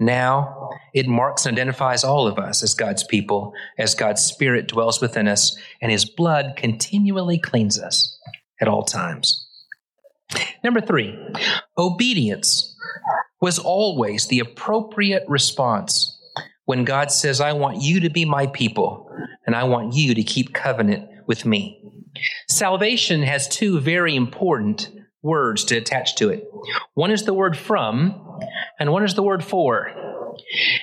Now 0.00 0.70
it 0.92 1.06
marks 1.06 1.46
and 1.46 1.54
identifies 1.56 2.04
all 2.04 2.26
of 2.26 2.38
us 2.38 2.62
as 2.62 2.74
God's 2.74 3.04
people, 3.04 3.52
as 3.78 3.94
God's 3.94 4.22
Spirit 4.22 4.68
dwells 4.68 5.00
within 5.00 5.28
us, 5.28 5.56
and 5.80 5.90
His 5.90 6.04
blood 6.04 6.54
continually 6.56 7.38
cleans 7.38 7.78
us 7.78 8.18
at 8.60 8.68
all 8.68 8.82
times. 8.82 9.46
Number 10.62 10.80
three, 10.80 11.18
obedience 11.76 12.74
was 13.40 13.58
always 13.58 14.26
the 14.26 14.40
appropriate 14.40 15.24
response 15.28 16.18
when 16.64 16.84
God 16.84 17.10
says, 17.12 17.40
I 17.40 17.52
want 17.52 17.82
you 17.82 18.00
to 18.00 18.10
be 18.10 18.24
my 18.24 18.46
people, 18.46 19.10
and 19.46 19.54
I 19.54 19.64
want 19.64 19.94
you 19.94 20.14
to 20.14 20.22
keep 20.22 20.54
covenant 20.54 21.08
with 21.26 21.44
me. 21.44 21.82
Salvation 22.48 23.22
has 23.22 23.48
two 23.48 23.80
very 23.80 24.16
important 24.16 24.90
words 25.22 25.64
to 25.64 25.76
attach 25.76 26.16
to 26.16 26.30
it. 26.30 26.44
One 26.94 27.10
is 27.10 27.24
the 27.24 27.34
word 27.34 27.56
from, 27.56 28.23
and 28.84 28.92
what 28.92 29.02
is 29.02 29.14
the 29.14 29.22
word 29.22 29.42
for. 29.42 29.90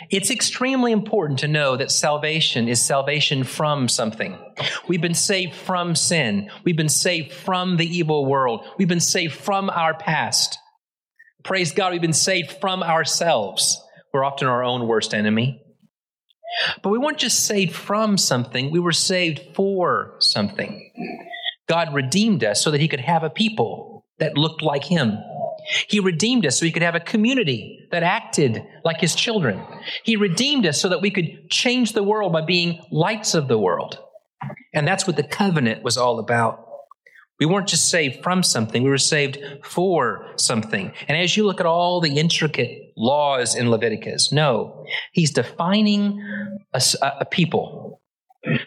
It's 0.09 0.31
extremely 0.31 0.91
important 0.91 1.37
to 1.41 1.47
know 1.47 1.77
that 1.77 1.91
salvation 1.91 2.67
is 2.67 2.81
salvation 2.81 3.43
from 3.43 3.87
something. 3.87 4.39
We've 4.87 5.03
been 5.03 5.13
saved 5.13 5.53
from 5.53 5.93
sin. 5.93 6.49
We've 6.63 6.75
been 6.75 6.89
saved 6.89 7.31
from 7.31 7.77
the 7.77 7.85
evil 7.85 8.25
world. 8.25 8.65
We've 8.79 8.87
been 8.87 8.99
saved 8.99 9.35
from 9.35 9.69
our 9.69 9.93
past. 9.93 10.57
Praise 11.43 11.73
God, 11.73 11.91
we've 11.91 12.01
been 12.01 12.11
saved 12.11 12.57
from 12.59 12.81
ourselves. 12.81 13.79
We're 14.11 14.25
often 14.25 14.47
our 14.47 14.63
own 14.63 14.87
worst 14.87 15.13
enemy. 15.13 15.61
But 16.81 16.89
we 16.89 16.97
weren't 16.97 17.19
just 17.19 17.45
saved 17.45 17.75
from 17.75 18.17
something, 18.17 18.71
we 18.71 18.79
were 18.79 18.91
saved 18.91 19.55
for 19.55 20.15
something. 20.17 20.91
God 21.69 21.93
redeemed 21.93 22.43
us 22.43 22.63
so 22.63 22.71
that 22.71 22.81
He 22.81 22.87
could 22.87 23.01
have 23.01 23.21
a 23.21 23.29
people 23.29 23.91
that 24.17 24.37
looked 24.37 24.61
like 24.61 24.85
him. 24.85 25.17
He 25.87 25.99
redeemed 25.99 26.45
us 26.45 26.59
so 26.59 26.65
he 26.65 26.71
could 26.71 26.83
have 26.83 26.95
a 26.95 26.99
community 26.99 27.87
that 27.91 28.03
acted 28.03 28.63
like 28.83 28.99
his 28.99 29.15
children. 29.15 29.61
He 30.03 30.15
redeemed 30.15 30.65
us 30.65 30.81
so 30.81 30.89
that 30.89 31.01
we 31.01 31.11
could 31.11 31.49
change 31.49 31.93
the 31.93 32.03
world 32.03 32.33
by 32.33 32.41
being 32.41 32.81
lights 32.91 33.33
of 33.33 33.47
the 33.47 33.57
world. 33.57 33.97
And 34.73 34.87
that's 34.87 35.07
what 35.07 35.15
the 35.15 35.23
covenant 35.23 35.83
was 35.83 35.97
all 35.97 36.19
about. 36.19 36.67
We 37.39 37.47
weren't 37.47 37.67
just 37.67 37.89
saved 37.89 38.21
from 38.21 38.43
something, 38.43 38.83
we 38.83 38.89
were 38.89 38.99
saved 38.99 39.39
for 39.63 40.27
something. 40.35 40.93
And 41.07 41.17
as 41.17 41.35
you 41.35 41.43
look 41.43 41.59
at 41.59 41.65
all 41.65 41.99
the 41.99 42.19
intricate 42.19 42.93
laws 42.95 43.55
in 43.55 43.71
Leviticus, 43.71 44.31
no, 44.31 44.85
he's 45.11 45.31
defining 45.31 46.21
a, 46.73 46.81
a 47.01 47.25
people 47.25 47.99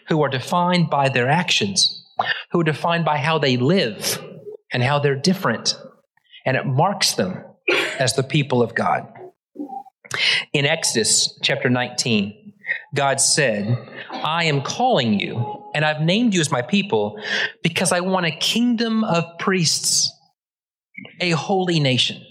who 0.09 0.21
are 0.23 0.29
defined 0.29 0.89
by 0.89 1.07
their 1.07 1.29
actions, 1.29 2.05
who 2.51 2.59
are 2.59 2.65
defined 2.65 3.05
by 3.05 3.17
how 3.17 3.37
they 3.37 3.55
live 3.55 4.21
and 4.73 4.83
how 4.83 4.99
they're 4.99 5.15
different. 5.15 5.77
And 6.45 6.57
it 6.57 6.65
marks 6.65 7.13
them 7.13 7.43
as 7.99 8.15
the 8.15 8.23
people 8.23 8.61
of 8.61 8.75
God. 8.75 9.07
In 10.53 10.65
Exodus 10.65 11.37
chapter 11.41 11.69
19, 11.69 12.53
God 12.93 13.19
said, 13.19 13.77
I 14.11 14.45
am 14.45 14.61
calling 14.61 15.19
you, 15.19 15.63
and 15.73 15.83
I've 15.83 16.01
named 16.01 16.33
you 16.33 16.41
as 16.41 16.51
my 16.51 16.61
people 16.61 17.19
because 17.61 17.91
I 17.91 17.99
want 17.99 18.25
a 18.25 18.31
kingdom 18.31 19.03
of 19.03 19.25
priests, 19.39 20.11
a 21.19 21.31
holy 21.31 21.79
nation. 21.79 22.21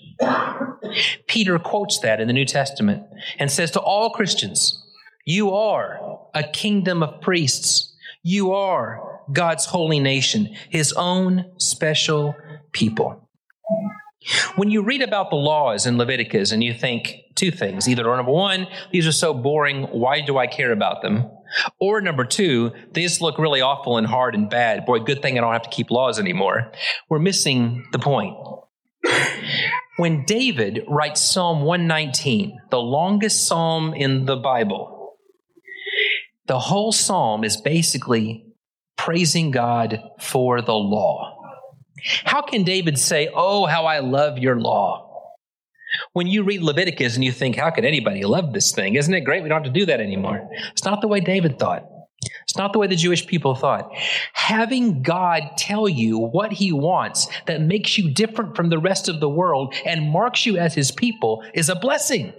Peter 1.26 1.58
quotes 1.58 1.98
that 2.00 2.20
in 2.20 2.26
the 2.26 2.32
New 2.32 2.44
Testament 2.44 3.02
and 3.38 3.50
says 3.50 3.70
to 3.72 3.80
all 3.80 4.10
Christians, 4.10 4.82
You 5.24 5.52
are 5.52 6.20
a 6.34 6.44
kingdom 6.44 7.02
of 7.02 7.20
priests. 7.20 7.94
You 8.22 8.52
are 8.52 9.20
God's 9.32 9.66
holy 9.66 10.00
nation, 10.00 10.54
his 10.70 10.92
own 10.94 11.52
special 11.58 12.34
people. 12.72 13.23
When 14.56 14.70
you 14.70 14.82
read 14.82 15.02
about 15.02 15.30
the 15.30 15.36
laws 15.36 15.86
in 15.86 15.98
Leviticus 15.98 16.52
and 16.52 16.64
you 16.64 16.72
think 16.72 17.24
two 17.34 17.50
things 17.50 17.88
either 17.88 18.04
number 18.04 18.32
one, 18.32 18.66
these 18.90 19.06
are 19.06 19.12
so 19.12 19.34
boring, 19.34 19.84
why 19.84 20.20
do 20.20 20.38
I 20.38 20.46
care 20.46 20.72
about 20.72 21.02
them? 21.02 21.30
Or 21.78 22.00
number 22.00 22.24
two, 22.24 22.72
these 22.92 23.20
look 23.20 23.38
really 23.38 23.60
awful 23.60 23.96
and 23.96 24.06
hard 24.06 24.34
and 24.34 24.48
bad. 24.48 24.86
Boy, 24.86 25.00
good 25.00 25.22
thing 25.22 25.36
I 25.36 25.40
don't 25.40 25.52
have 25.52 25.62
to 25.62 25.70
keep 25.70 25.90
laws 25.90 26.18
anymore. 26.18 26.72
We're 27.08 27.18
missing 27.18 27.86
the 27.92 27.98
point. 27.98 28.36
When 29.96 30.24
David 30.24 30.84
writes 30.88 31.20
Psalm 31.20 31.62
119, 31.62 32.60
the 32.70 32.80
longest 32.80 33.46
psalm 33.46 33.94
in 33.94 34.24
the 34.24 34.36
Bible, 34.36 35.16
the 36.46 36.58
whole 36.58 36.92
psalm 36.92 37.44
is 37.44 37.56
basically 37.56 38.46
praising 38.96 39.50
God 39.50 40.00
for 40.18 40.60
the 40.60 40.74
law. 40.74 41.33
How 42.24 42.42
can 42.42 42.64
David 42.64 42.98
say, 42.98 43.30
Oh, 43.34 43.66
how 43.66 43.86
I 43.86 44.00
love 44.00 44.38
your 44.38 44.60
law? 44.60 45.10
When 46.12 46.26
you 46.26 46.42
read 46.42 46.62
Leviticus 46.62 47.14
and 47.14 47.24
you 47.24 47.32
think, 47.32 47.56
How 47.56 47.70
could 47.70 47.84
anybody 47.84 48.24
love 48.24 48.52
this 48.52 48.72
thing? 48.72 48.94
Isn't 48.94 49.14
it 49.14 49.20
great? 49.20 49.42
We 49.42 49.48
don't 49.48 49.64
have 49.64 49.72
to 49.72 49.78
do 49.78 49.86
that 49.86 50.00
anymore. 50.00 50.48
It's 50.72 50.84
not 50.84 51.00
the 51.00 51.08
way 51.08 51.20
David 51.20 51.58
thought. 51.58 51.84
It's 52.44 52.56
not 52.56 52.72
the 52.72 52.78
way 52.78 52.86
the 52.86 52.96
Jewish 52.96 53.26
people 53.26 53.54
thought. 53.54 53.90
Having 54.32 55.02
God 55.02 55.42
tell 55.56 55.88
you 55.88 56.18
what 56.18 56.52
he 56.52 56.72
wants 56.72 57.26
that 57.46 57.60
makes 57.60 57.98
you 57.98 58.12
different 58.12 58.56
from 58.56 58.68
the 58.68 58.78
rest 58.78 59.08
of 59.08 59.20
the 59.20 59.28
world 59.28 59.74
and 59.84 60.10
marks 60.10 60.46
you 60.46 60.56
as 60.56 60.74
his 60.74 60.90
people 60.90 61.44
is 61.54 61.68
a 61.68 61.74
blessing. 61.74 62.32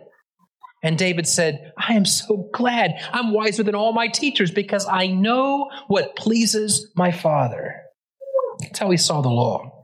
And 0.84 0.98
David 0.98 1.27
said, 1.27 1.74
I 1.77 1.93
am 1.93 2.05
so 2.05 2.50
glad 2.53 2.93
I'm 3.12 3.34
wiser 3.34 3.63
than 3.63 3.75
all 3.75 3.93
my 3.93 4.07
teachers 4.07 4.51
because 4.51 4.88
I 4.88 5.07
know 5.07 5.69
what 5.88 6.15
pleases 6.15 6.91
my 6.95 7.12
Father. 7.12 7.84
That's 8.67 8.79
how 8.79 8.89
he 8.89 8.98
saw 8.98 9.22
the 9.22 9.29
law. 9.29 9.84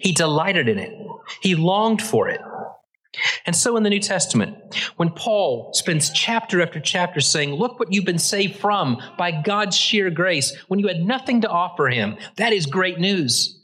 He 0.00 0.12
delighted 0.12 0.68
in 0.68 0.78
it, 0.78 0.92
he 1.40 1.54
longed 1.54 2.02
for 2.02 2.28
it. 2.28 2.40
And 3.44 3.56
so 3.56 3.76
in 3.76 3.82
the 3.82 3.90
New 3.90 4.00
Testament, 4.00 4.56
when 4.96 5.10
Paul 5.10 5.72
spends 5.74 6.10
chapter 6.10 6.62
after 6.62 6.78
chapter 6.78 7.20
saying, 7.20 7.54
Look 7.54 7.80
what 7.80 7.92
you've 7.92 8.04
been 8.04 8.18
saved 8.18 8.60
from 8.60 9.02
by 9.18 9.32
God's 9.42 9.76
sheer 9.76 10.10
grace, 10.10 10.56
when 10.68 10.78
you 10.78 10.86
had 10.86 11.00
nothing 11.00 11.40
to 11.40 11.48
offer 11.48 11.88
him, 11.88 12.16
that 12.36 12.52
is 12.52 12.66
great 12.66 13.00
news. 13.00 13.60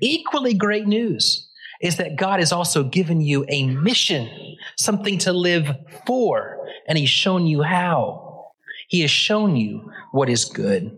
Equally 0.00 0.54
great 0.54 0.86
news 0.86 1.48
is 1.80 1.96
that 1.96 2.16
God 2.16 2.40
has 2.40 2.52
also 2.52 2.82
given 2.84 3.20
you 3.20 3.44
a 3.48 3.66
mission, 3.66 4.56
something 4.76 5.18
to 5.18 5.32
live 5.32 5.76
for, 6.06 6.58
and 6.88 6.96
He's 6.96 7.10
shown 7.10 7.46
you 7.46 7.62
how. 7.62 8.50
He 8.88 9.00
has 9.00 9.10
shown 9.10 9.56
you 9.56 9.90
what 10.12 10.28
is 10.28 10.44
good. 10.44 10.96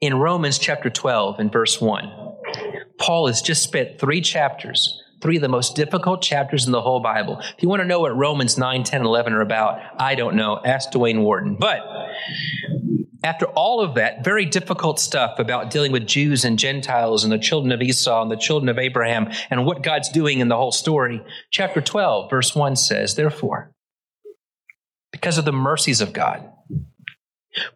In 0.00 0.14
Romans 0.14 0.58
chapter 0.58 0.88
12 0.88 1.40
and 1.40 1.52
verse 1.52 1.78
1, 1.78 2.10
Paul 2.98 3.26
has 3.26 3.42
just 3.42 3.62
spent 3.62 3.98
three 3.98 4.20
chapters 4.20 5.02
three 5.20 5.36
of 5.36 5.42
the 5.42 5.48
most 5.48 5.76
difficult 5.76 6.22
chapters 6.22 6.64
in 6.64 6.72
the 6.72 6.80
whole 6.80 7.00
Bible. 7.00 7.38
If 7.40 7.62
you 7.62 7.68
want 7.68 7.80
to 7.80 7.86
know 7.86 8.00
what 8.00 8.16
Romans 8.16 8.56
9, 8.56 8.84
10, 8.84 9.04
11 9.04 9.34
are 9.34 9.42
about, 9.42 9.78
I 9.98 10.14
don't 10.14 10.34
know. 10.34 10.58
Ask 10.64 10.90
Duane 10.90 11.20
Warden. 11.22 11.56
But 11.56 11.80
after 13.22 13.44
all 13.48 13.82
of 13.82 13.96
that 13.96 14.24
very 14.24 14.46
difficult 14.46 14.98
stuff 14.98 15.38
about 15.38 15.70
dealing 15.70 15.92
with 15.92 16.06
Jews 16.06 16.44
and 16.44 16.58
Gentiles 16.58 17.22
and 17.22 17.30
the 17.30 17.38
children 17.38 17.70
of 17.72 17.82
Esau 17.82 18.22
and 18.22 18.30
the 18.30 18.36
children 18.36 18.70
of 18.70 18.78
Abraham 18.78 19.30
and 19.50 19.66
what 19.66 19.82
God's 19.82 20.08
doing 20.08 20.40
in 20.40 20.48
the 20.48 20.56
whole 20.56 20.72
story, 20.72 21.22
chapter 21.50 21.82
12, 21.82 22.30
verse 22.30 22.54
1 22.54 22.76
says, 22.76 23.14
Therefore, 23.14 23.74
because 25.12 25.36
of 25.36 25.44
the 25.44 25.52
mercies 25.52 26.00
of 26.00 26.14
God, 26.14 26.50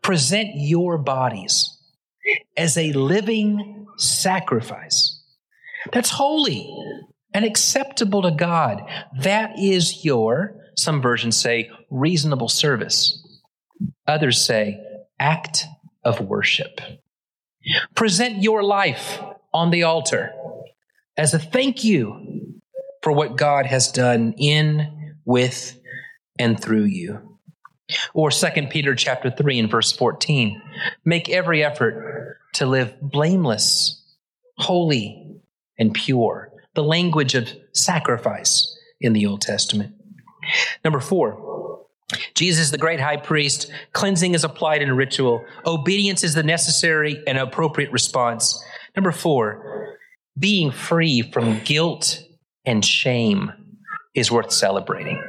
present 0.01 0.53
your 0.55 0.97
bodies 0.97 1.74
as 2.57 2.77
a 2.77 2.93
living 2.93 3.87
sacrifice 3.97 5.21
that's 5.93 6.11
holy 6.11 6.75
and 7.33 7.45
acceptable 7.45 8.23
to 8.23 8.31
God. 8.31 8.83
That 9.21 9.59
is 9.59 10.05
your, 10.05 10.57
some 10.77 11.03
versions 11.03 11.37
say, 11.37 11.71
reasonable 11.91 12.49
service. 12.49 13.21
Others 14.07 14.45
say, 14.45 14.81
act 15.19 15.67
of 16.05 16.21
worship. 16.21 16.81
Present 17.95 18.43
your 18.43 18.63
life 18.63 19.21
on 19.53 19.71
the 19.71 19.83
altar 19.83 20.33
as 21.17 21.35
a 21.35 21.39
thank 21.39 21.85
you 21.85 22.61
for 23.03 23.13
what 23.13 23.37
God 23.37 23.67
has 23.67 23.93
done 23.93 24.35
in, 24.39 25.17
with, 25.25 25.79
and 26.39 26.61
through 26.61 26.85
you. 26.85 27.39
Or 28.15 28.31
2 28.31 28.47
Peter 28.71 28.95
chapter 28.95 29.31
3 29.31 29.59
and 29.59 29.71
verse 29.71 29.93
14. 29.93 30.61
Make 31.05 31.29
every 31.29 31.63
effort 31.63 32.14
to 32.55 32.67
live 32.67 32.95
blameless, 33.01 34.03
holy, 34.59 35.41
and 35.79 35.93
pure 35.93 36.53
the 36.75 36.83
language 36.83 37.35
of 37.35 37.49
sacrifice 37.73 38.77
in 39.01 39.13
the 39.13 39.27
Old 39.27 39.41
Testament. 39.41 39.95
Number 40.85 41.01
four, 41.01 41.85
Jesus, 42.35 42.71
the 42.71 42.79
great 42.79 43.01
high 43.01 43.17
priest, 43.17 43.71
cleansing 43.93 44.35
is 44.35 44.45
applied 44.45 44.83
in 44.83 44.95
ritual. 44.95 45.45
Obedience 45.67 46.23
is 46.23 46.35
the 46.35 46.43
necessary 46.43 47.23
and 47.27 47.39
appropriate 47.39 47.93
response. 47.93 48.63
Number 48.95 49.13
four, 49.13 49.97
being 50.39 50.71
free 50.71 51.23
from 51.23 51.61
guilt 51.61 52.23
and 52.65 52.85
shame 52.85 53.53
is 54.15 54.31
worth 54.31 54.53
celebrating. 54.53 55.23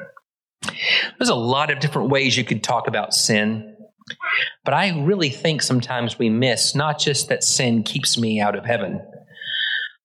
There's 1.18 1.30
a 1.30 1.36
lot 1.36 1.72
of 1.72 1.80
different 1.80 2.10
ways 2.10 2.36
you 2.36 2.44
could 2.44 2.64
talk 2.64 2.88
about 2.88 3.14
sin, 3.14 3.75
but 4.63 4.74
I 4.74 5.00
really 5.02 5.30
think 5.30 5.62
sometimes 5.62 6.20
we 6.20 6.30
miss 6.30 6.76
not 6.76 7.00
just 7.00 7.30
that 7.30 7.44
sin 7.44 7.84
keeps 7.84 8.18
me 8.18 8.39
out 8.39 8.56
of 8.56 8.65
heaven, 8.65 9.02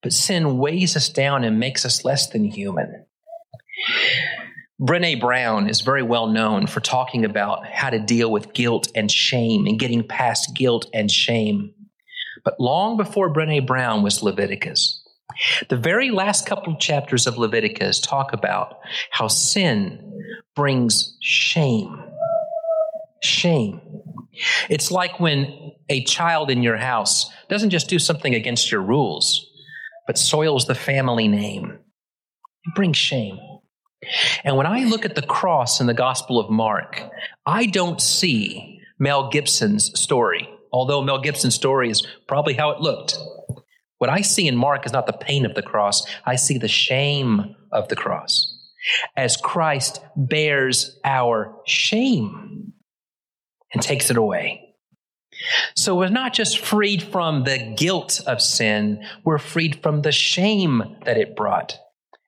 but 0.01 0.13
sin 0.13 0.57
weighs 0.57 0.95
us 0.95 1.09
down 1.09 1.43
and 1.43 1.59
makes 1.59 1.85
us 1.85 2.03
less 2.03 2.29
than 2.29 2.45
human. 2.45 3.05
Brene 4.81 5.19
Brown 5.19 5.69
is 5.69 5.81
very 5.81 6.01
well 6.01 6.27
known 6.27 6.65
for 6.65 6.79
talking 6.79 7.23
about 7.23 7.67
how 7.67 7.91
to 7.91 7.99
deal 7.99 8.31
with 8.31 8.53
guilt 8.53 8.87
and 8.95 9.11
shame 9.11 9.67
and 9.67 9.77
getting 9.77 10.07
past 10.07 10.55
guilt 10.55 10.87
and 10.91 11.11
shame. 11.11 11.71
But 12.43 12.59
long 12.59 12.97
before 12.97 13.31
Brene 13.31 13.67
Brown 13.67 14.01
was 14.01 14.23
Leviticus, 14.23 15.03
the 15.69 15.77
very 15.77 16.09
last 16.09 16.47
couple 16.47 16.73
of 16.73 16.79
chapters 16.79 17.27
of 17.27 17.37
Leviticus 17.37 17.99
talk 17.99 18.33
about 18.33 18.79
how 19.11 19.27
sin 19.27 20.01
brings 20.55 21.15
shame. 21.21 22.03
Shame. 23.21 23.81
It's 24.69 24.91
like 24.91 25.19
when 25.19 25.73
a 25.89 26.03
child 26.05 26.49
in 26.49 26.63
your 26.63 26.77
house 26.77 27.29
doesn't 27.49 27.69
just 27.69 27.89
do 27.89 27.99
something 27.99 28.33
against 28.33 28.71
your 28.71 28.81
rules, 28.81 29.47
but 30.07 30.17
soils 30.17 30.65
the 30.65 30.75
family 30.75 31.27
name. 31.27 31.77
It 32.63 32.75
brings 32.75 32.97
shame. 32.97 33.39
And 34.43 34.57
when 34.57 34.65
I 34.65 34.85
look 34.85 35.05
at 35.05 35.15
the 35.15 35.21
cross 35.21 35.79
in 35.79 35.87
the 35.87 35.93
Gospel 35.93 36.39
of 36.39 36.49
Mark, 36.49 37.03
I 37.45 37.67
don't 37.67 38.01
see 38.01 38.79
Mel 38.97 39.29
Gibson's 39.29 39.99
story, 39.99 40.49
although 40.71 41.01
Mel 41.01 41.21
Gibson's 41.21 41.55
story 41.55 41.89
is 41.89 42.05
probably 42.27 42.55
how 42.55 42.71
it 42.71 42.81
looked. 42.81 43.17
What 43.99 44.09
I 44.09 44.21
see 44.21 44.47
in 44.47 44.55
Mark 44.55 44.85
is 44.87 44.93
not 44.93 45.05
the 45.05 45.13
pain 45.13 45.45
of 45.45 45.53
the 45.53 45.61
cross, 45.61 46.03
I 46.25 46.35
see 46.35 46.57
the 46.57 46.67
shame 46.67 47.55
of 47.71 47.87
the 47.89 47.95
cross 47.95 48.57
as 49.15 49.37
Christ 49.37 50.01
bears 50.15 50.99
our 51.03 51.55
shame 51.65 52.50
and 53.73 53.81
takes 53.81 54.09
it 54.09 54.17
away. 54.17 54.75
So 55.75 55.95
we're 55.95 56.09
not 56.09 56.33
just 56.33 56.59
freed 56.59 57.01
from 57.01 57.43
the 57.43 57.73
guilt 57.77 58.21
of 58.27 58.41
sin, 58.41 59.03
we're 59.23 59.37
freed 59.37 59.81
from 59.81 60.01
the 60.01 60.11
shame 60.11 60.97
that 61.05 61.17
it 61.17 61.35
brought 61.35 61.77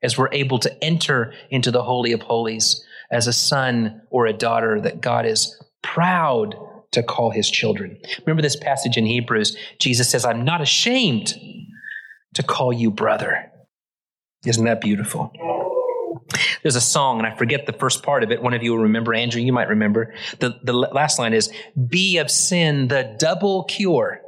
as 0.02 0.18
we're 0.18 0.32
able 0.32 0.60
to 0.60 0.84
enter 0.84 1.34
into 1.50 1.72
the 1.72 1.84
Holy 1.84 2.12
of 2.12 2.22
Holies 2.22 2.84
as 3.12 3.28
a 3.28 3.34
son 3.34 4.02
or 4.10 4.26
a 4.26 4.34
daughter 4.34 4.82
that 4.82 5.02
God 5.02 5.26
is 5.26 5.62
proud 5.82 6.56
to 6.92 7.04
call 7.04 7.32
his 7.32 7.50
children. 7.50 7.98
Remember 8.26 8.42
this 8.42 8.56
passage 8.56 8.98
in 8.98 9.06
Hebrews? 9.06 9.56
Jesus 9.80 10.10
says, 10.10 10.26
I'm 10.26 10.44
not 10.44 10.62
ashamed 10.62 11.36
to 12.34 12.44
call 12.44 12.74
you 12.74 12.92
brother. 12.92 13.52
Isn't 14.46 14.66
that 14.66 14.82
beautiful? 14.82 15.32
There's 16.62 16.76
a 16.76 16.82
song, 16.82 17.20
and 17.20 17.28
I 17.28 17.36
forget 17.36 17.66
the 17.66 17.74
first 17.74 18.04
part 18.04 18.24
of 18.24 18.32
it. 18.32 18.42
One 18.42 18.54
of 18.54 18.64
you 18.64 18.72
will 18.72 18.84
remember. 18.84 19.14
Andrew, 19.14 19.42
you 19.42 19.54
might 19.54 19.70
remember. 19.70 20.14
The, 20.40 20.60
the 20.64 20.74
last 20.74 21.20
line 21.20 21.34
is, 21.34 21.52
Be 21.88 22.18
of 22.18 22.30
sin 22.30 22.88
the 22.88 23.16
double 23.20 23.64
cure. 23.66 24.22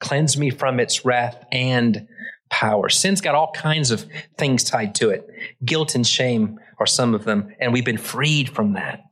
Cleanse 0.00 0.36
me 0.36 0.50
from 0.50 0.80
its 0.80 1.04
wrath 1.04 1.44
and 1.52 2.08
power. 2.50 2.88
Sin's 2.88 3.20
got 3.20 3.34
all 3.34 3.52
kinds 3.52 3.90
of 3.90 4.06
things 4.36 4.64
tied 4.64 4.94
to 4.96 5.10
it. 5.10 5.26
Guilt 5.64 5.94
and 5.94 6.06
shame 6.06 6.58
are 6.78 6.86
some 6.86 7.14
of 7.14 7.24
them, 7.24 7.54
and 7.60 7.72
we've 7.72 7.84
been 7.84 7.98
freed 7.98 8.48
from 8.48 8.74
that. 8.74 9.02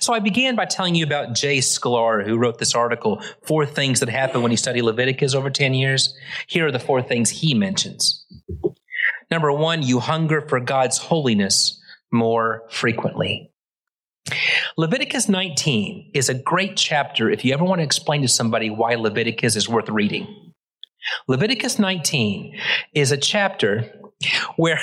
So 0.00 0.14
I 0.14 0.20
began 0.20 0.54
by 0.54 0.64
telling 0.64 0.94
you 0.94 1.04
about 1.04 1.34
Jay 1.34 1.58
Sklar, 1.58 2.24
who 2.24 2.38
wrote 2.38 2.58
this 2.58 2.74
article, 2.74 3.20
Four 3.42 3.66
Things 3.66 4.00
That 4.00 4.08
Happen 4.08 4.42
When 4.42 4.52
You 4.52 4.56
Study 4.56 4.80
Leviticus 4.80 5.34
Over 5.34 5.50
10 5.50 5.74
Years. 5.74 6.14
Here 6.46 6.66
are 6.66 6.72
the 6.72 6.78
four 6.78 7.02
things 7.02 7.30
he 7.30 7.52
mentions. 7.52 8.24
Number 9.30 9.52
one, 9.52 9.82
you 9.82 10.00
hunger 10.00 10.40
for 10.48 10.60
God's 10.60 10.98
holiness 10.98 11.80
more 12.12 12.62
frequently. 12.70 13.50
Leviticus 14.76 15.28
19 15.28 16.10
is 16.14 16.28
a 16.28 16.34
great 16.34 16.76
chapter 16.76 17.30
if 17.30 17.44
you 17.44 17.52
ever 17.54 17.64
want 17.64 17.80
to 17.80 17.84
explain 17.84 18.22
to 18.22 18.28
somebody 18.28 18.70
why 18.70 18.94
Leviticus 18.94 19.56
is 19.56 19.68
worth 19.68 19.88
reading. 19.88 20.52
Leviticus 21.28 21.78
19 21.78 22.58
is 22.94 23.12
a 23.12 23.16
chapter 23.16 23.90
where 24.56 24.80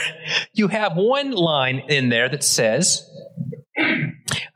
you 0.54 0.68
have 0.68 0.96
one 0.96 1.32
line 1.32 1.80
in 1.90 2.10
there 2.10 2.30
that 2.30 2.44
says, 2.44 3.10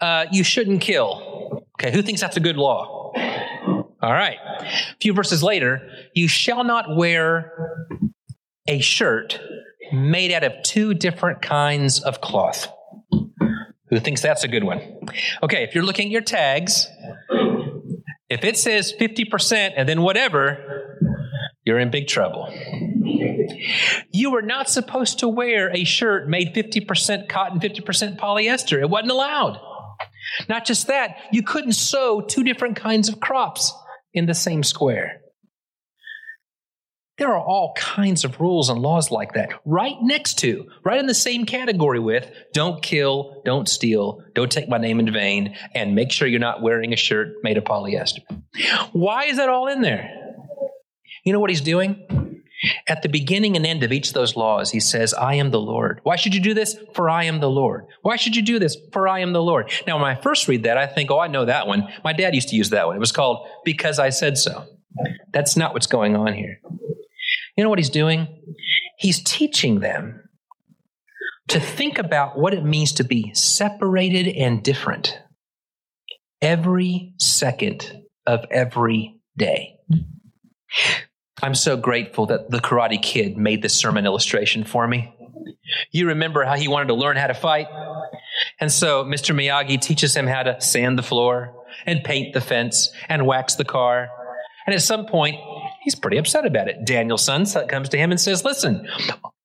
uh, 0.01 0.25
You 0.31 0.43
shouldn't 0.43 0.81
kill. 0.81 1.65
Okay, 1.79 1.91
who 1.91 2.01
thinks 2.01 2.21
that's 2.21 2.37
a 2.37 2.41
good 2.41 2.57
law? 2.57 3.11
All 4.01 4.13
right. 4.13 4.37
A 4.61 4.95
few 5.01 5.13
verses 5.13 5.43
later, 5.43 5.89
you 6.13 6.27
shall 6.27 6.63
not 6.63 6.95
wear 6.95 7.89
a 8.67 8.79
shirt 8.79 9.39
made 9.91 10.31
out 10.31 10.43
of 10.43 10.53
two 10.63 10.93
different 10.93 11.41
kinds 11.41 12.01
of 12.01 12.21
cloth. 12.21 12.71
Who 13.89 13.99
thinks 13.99 14.21
that's 14.21 14.43
a 14.43 14.47
good 14.47 14.63
one? 14.63 14.81
Okay, 15.41 15.63
if 15.63 15.73
you're 15.73 15.83
looking 15.83 16.07
at 16.07 16.11
your 16.11 16.21
tags, 16.21 16.87
if 18.29 18.43
it 18.43 18.57
says 18.57 18.93
50% 18.99 19.73
and 19.75 19.87
then 19.87 20.01
whatever, 20.01 20.97
you're 21.65 21.79
in 21.79 21.89
big 21.89 22.07
trouble. 22.07 22.51
You 24.11 24.31
were 24.31 24.41
not 24.41 24.69
supposed 24.69 25.19
to 25.19 25.27
wear 25.27 25.73
a 25.73 25.85
shirt 25.85 26.27
made 26.27 26.53
50% 26.53 27.29
cotton, 27.29 27.59
50% 27.59 28.17
polyester. 28.17 28.81
It 28.81 28.89
wasn't 28.89 29.11
allowed. 29.11 29.59
Not 30.49 30.65
just 30.65 30.87
that, 30.87 31.17
you 31.31 31.41
couldn't 31.43 31.73
sow 31.73 32.21
two 32.21 32.43
different 32.43 32.75
kinds 32.75 33.09
of 33.09 33.19
crops 33.19 33.73
in 34.13 34.25
the 34.25 34.35
same 34.35 34.63
square. 34.63 35.21
There 37.17 37.33
are 37.33 37.43
all 37.43 37.73
kinds 37.75 38.23
of 38.23 38.39
rules 38.39 38.69
and 38.69 38.79
laws 38.79 39.09
like 39.09 39.33
that 39.33 39.49
right 39.65 39.95
next 40.01 40.35
to, 40.39 40.67
right 40.83 40.99
in 40.99 41.07
the 41.07 41.15
same 41.15 41.45
category 41.45 41.99
with 41.99 42.29
don't 42.53 42.81
kill, 42.83 43.41
don't 43.43 43.67
steal, 43.67 44.21
don't 44.35 44.51
take 44.51 44.69
my 44.69 44.77
name 44.77 44.99
in 44.99 45.11
vain, 45.11 45.55
and 45.73 45.95
make 45.95 46.11
sure 46.11 46.27
you're 46.27 46.39
not 46.39 46.61
wearing 46.61 46.93
a 46.93 46.97
shirt 46.97 47.37
made 47.41 47.57
of 47.57 47.63
polyester. 47.63 48.19
Why 48.91 49.25
is 49.25 49.37
that 49.37 49.49
all 49.49 49.67
in 49.67 49.81
there? 49.81 50.11
You 51.25 51.33
know 51.33 51.39
what 51.39 51.49
he's 51.49 51.61
doing? 51.61 52.43
At 52.87 53.01
the 53.01 53.09
beginning 53.09 53.55
and 53.55 53.65
end 53.65 53.83
of 53.83 53.91
each 53.91 54.09
of 54.09 54.13
those 54.13 54.35
laws, 54.35 54.71
he 54.71 54.79
says, 54.79 55.13
I 55.13 55.35
am 55.35 55.51
the 55.51 55.59
Lord. 55.59 55.99
Why 56.03 56.15
should 56.15 56.33
you 56.33 56.41
do 56.41 56.53
this? 56.53 56.75
For 56.93 57.09
I 57.09 57.25
am 57.25 57.39
the 57.39 57.49
Lord. 57.49 57.85
Why 58.01 58.15
should 58.15 58.35
you 58.35 58.41
do 58.41 58.59
this? 58.59 58.77
For 58.93 59.07
I 59.07 59.19
am 59.19 59.33
the 59.33 59.41
Lord. 59.41 59.71
Now, 59.85 59.97
when 59.97 60.05
I 60.05 60.15
first 60.19 60.47
read 60.47 60.63
that, 60.63 60.77
I 60.77 60.87
think, 60.87 61.11
oh, 61.11 61.19
I 61.19 61.27
know 61.27 61.45
that 61.45 61.67
one. 61.67 61.87
My 62.03 62.13
dad 62.13 62.33
used 62.33 62.49
to 62.49 62.55
use 62.55 62.69
that 62.71 62.87
one. 62.87 62.95
It 62.95 62.99
was 62.99 63.11
called 63.11 63.47
Because 63.63 63.99
I 63.99 64.09
Said 64.09 64.37
So. 64.37 64.65
That's 65.31 65.55
not 65.55 65.73
what's 65.73 65.87
going 65.87 66.15
on 66.15 66.33
here. 66.33 66.59
You 67.57 67.63
know 67.63 67.69
what 67.69 67.79
he's 67.79 67.89
doing? 67.89 68.27
He's 68.97 69.23
teaching 69.23 69.79
them 69.79 70.23
to 71.49 71.59
think 71.59 71.97
about 71.97 72.37
what 72.37 72.53
it 72.53 72.63
means 72.63 72.93
to 72.93 73.03
be 73.03 73.33
separated 73.33 74.27
and 74.27 74.63
different 74.63 75.19
every 76.41 77.13
second 77.17 78.03
of 78.25 78.45
every 78.51 79.19
day. 79.37 79.79
I'm 81.41 81.55
so 81.55 81.77
grateful 81.77 82.27
that 82.27 82.49
the 82.51 82.59
Karate 82.59 83.01
Kid 83.01 83.37
made 83.37 83.61
this 83.61 83.73
sermon 83.73 84.05
illustration 84.05 84.63
for 84.63 84.87
me. 84.87 85.13
You 85.91 86.07
remember 86.07 86.43
how 86.43 86.55
he 86.55 86.67
wanted 86.67 86.87
to 86.89 86.93
learn 86.95 87.17
how 87.17 87.27
to 87.27 87.33
fight? 87.33 87.67
And 88.59 88.71
so 88.71 89.03
Mr. 89.03 89.35
Miyagi 89.35 89.79
teaches 89.79 90.15
him 90.15 90.27
how 90.27 90.43
to 90.43 90.59
sand 90.61 90.97
the 90.97 91.03
floor 91.03 91.55
and 91.85 92.03
paint 92.03 92.33
the 92.33 92.41
fence 92.41 92.91
and 93.07 93.25
wax 93.25 93.55
the 93.55 93.65
car. 93.65 94.09
And 94.65 94.73
at 94.75 94.81
some 94.81 95.05
point, 95.05 95.37
he's 95.81 95.95
pretty 95.95 96.17
upset 96.17 96.45
about 96.45 96.67
it. 96.67 96.85
Daniel-san 96.85 97.45
comes 97.67 97.89
to 97.89 97.97
him 97.97 98.11
and 98.11 98.19
says, 98.19 98.43
listen, 98.43 98.87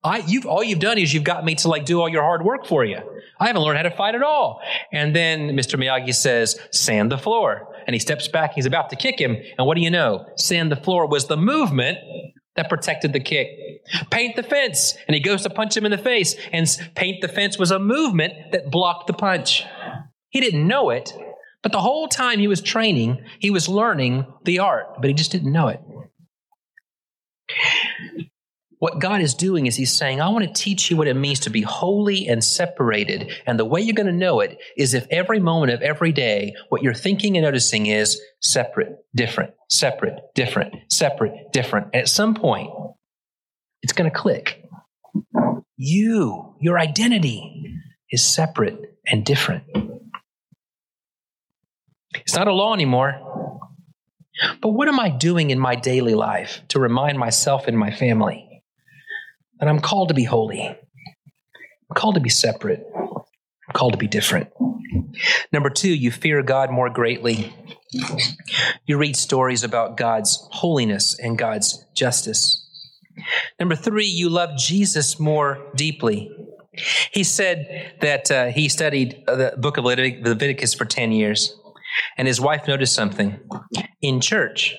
I, 0.05 0.19
you've, 0.27 0.47
all 0.47 0.63
you've 0.63 0.81
done 0.81 0.99
is 0.99 1.15
you've 1.15 1.25
got 1.25 1.45
me 1.45 1.55
to 1.57 1.69
like 1.69 1.85
do 1.85 2.01
all 2.01 2.09
your 2.09 2.23
hard 2.23 2.45
work 2.45 2.67
for 2.67 2.85
you. 2.85 2.99
I 3.39 3.47
haven't 3.47 3.63
learned 3.63 3.77
how 3.77 3.85
to 3.85 3.97
fight 3.97 4.15
at 4.15 4.23
all. 4.23 4.61
And 4.93 5.15
then 5.15 5.51
Mr. 5.51 5.79
Miyagi 5.79 6.15
says, 6.15 6.59
sand 6.71 7.11
the 7.11 7.19
floor 7.19 7.75
and 7.87 7.95
he 7.95 8.01
steps 8.01 8.29
back. 8.29 8.55
He's 8.55 8.67
about 8.67 8.91
to 8.91 8.97
kick 8.97 9.21
him. 9.21 9.37
And 9.59 9.67
what 9.67 9.77
do 9.77 9.81
you 9.81 9.91
know? 9.91 10.27
Sand 10.37 10.71
the 10.73 10.77
floor 10.77 11.07
was 11.07 11.27
the 11.27 11.37
movement 11.37 11.99
that 12.57 12.69
protected 12.69 13.13
the 13.13 13.21
kick. 13.21 13.49
Paint 14.11 14.37
the 14.37 14.43
fence. 14.43 14.95
And 15.07 15.15
he 15.15 15.21
goes 15.21 15.43
to 15.43 15.51
punch 15.51 15.77
him 15.77 15.85
in 15.85 15.91
the 15.91 15.99
face. 15.99 16.35
And 16.53 16.69
paint 16.95 17.21
the 17.21 17.29
fence 17.29 17.59
was 17.59 17.71
a 17.71 17.79
movement 17.79 18.35
that 18.53 18.71
blocked 18.71 19.07
the 19.07 19.13
punch. 19.13 19.65
He 20.31 20.41
didn't 20.41 20.67
know 20.67 20.91
it, 20.91 21.13
but 21.63 21.73
the 21.73 21.81
whole 21.81 22.09
time 22.09 22.39
he 22.39 22.49
was 22.49 22.61
training, 22.61 23.23
he 23.39 23.51
was 23.51 23.69
learning 23.69 24.27
the 24.45 24.59
art, 24.61 24.87
but 24.97 25.09
he 25.09 25.15
just 25.15 25.31
didn't 25.31 25.53
know 25.53 25.69
it. 25.69 25.81
What 28.79 28.99
God 28.99 29.21
is 29.21 29.35
doing 29.35 29.67
is 29.67 29.77
He's 29.77 29.97
saying, 29.97 30.21
I 30.21 30.29
want 30.31 30.45
to 30.45 30.53
teach 30.53 30.91
you 30.91 30.97
what 30.97 31.07
it 31.07 31.15
means 31.15 31.39
to 31.41 31.51
be 31.51 31.63
holy 31.63 32.27
and 32.27 32.43
separated. 32.43 33.33
And 33.47 33.57
the 33.57 33.65
way 33.65 33.81
you're 33.81 33.95
going 33.95 34.09
to 34.09 34.13
know 34.13 34.41
it 34.41 34.59
is 34.77 34.93
if 34.93 35.07
every 35.09 35.39
moment 35.39 35.71
of 35.71 35.83
every 35.83 36.11
day, 36.11 36.55
what 36.69 36.83
you're 36.83 36.93
thinking 36.93 37.37
and 37.37 37.45
noticing 37.45 37.87
is 37.87 38.21
separate, 38.41 38.97
different, 39.15 39.55
separate, 39.71 40.19
different, 40.35 40.75
separate, 40.91 41.53
different. 41.53 41.91
And 41.93 42.03
at 42.03 42.09
some 42.09 42.35
point, 42.35 42.71
it's 43.83 43.93
going 43.93 44.11
to 44.11 44.17
click. 44.17 44.65
You, 45.77 46.57
your 46.61 46.77
identity 46.79 47.77
is 48.11 48.25
separate 48.25 48.79
and 49.07 49.25
different. 49.25 49.63
It's 52.15 52.35
not 52.35 52.49
a 52.49 52.53
law 52.53 52.75
anymore. 52.75 53.69
But 54.61 54.71
what 54.71 54.89
am 54.89 54.99
I 54.99 55.09
doing 55.09 55.51
in 55.51 55.59
my 55.59 55.75
daily 55.75 56.15
life 56.15 56.63
to 56.69 56.81
remind 56.81 57.19
myself 57.19 57.69
and 57.69 57.79
my 57.79 57.91
family 57.91 58.53
that 59.63 59.69
I'm 59.69 59.79
called 59.79 60.09
to 60.09 60.15
be 60.15 60.25
holy. 60.25 60.61
I'm 60.67 61.95
called 61.95 62.17
to 62.17 62.21
be 62.21 62.29
separate. 62.29 62.85
I'm 62.97 63.73
called 63.73 63.93
to 63.93 63.99
be 63.99 64.09
different. 64.09 64.51
Number 65.53 65.71
two, 65.71 65.95
you 65.95 66.11
fear 66.11 66.43
God 66.43 66.73
more 66.73 66.91
greatly. 66.91 67.55
You 68.87 68.99
read 68.99 69.15
stories 69.15 69.63
about 69.63 69.97
God's 69.97 70.49
holiness 70.51 71.17
and 71.17 71.39
God's 71.39 71.85
justice. 71.95 72.59
Number 73.61 73.77
three, 73.77 74.07
you 74.07 74.29
love 74.29 74.59
Jesus 74.59 75.21
more 75.21 75.65
deeply. 75.77 76.35
He 77.13 77.23
said 77.23 77.95
that 78.01 78.33
uh, 78.33 78.47
he 78.47 78.69
studied 78.69 79.23
the 79.27 79.55
book 79.59 79.77
of 79.77 79.85
Leviticus 79.85 80.75
for 80.75 80.87
10 80.87 81.13
years, 81.13 81.57
and 82.17 82.29
his 82.29 82.41
wife 82.41 82.67
noticed 82.67 82.95
something. 82.95 83.41
In 84.01 84.21
church, 84.21 84.77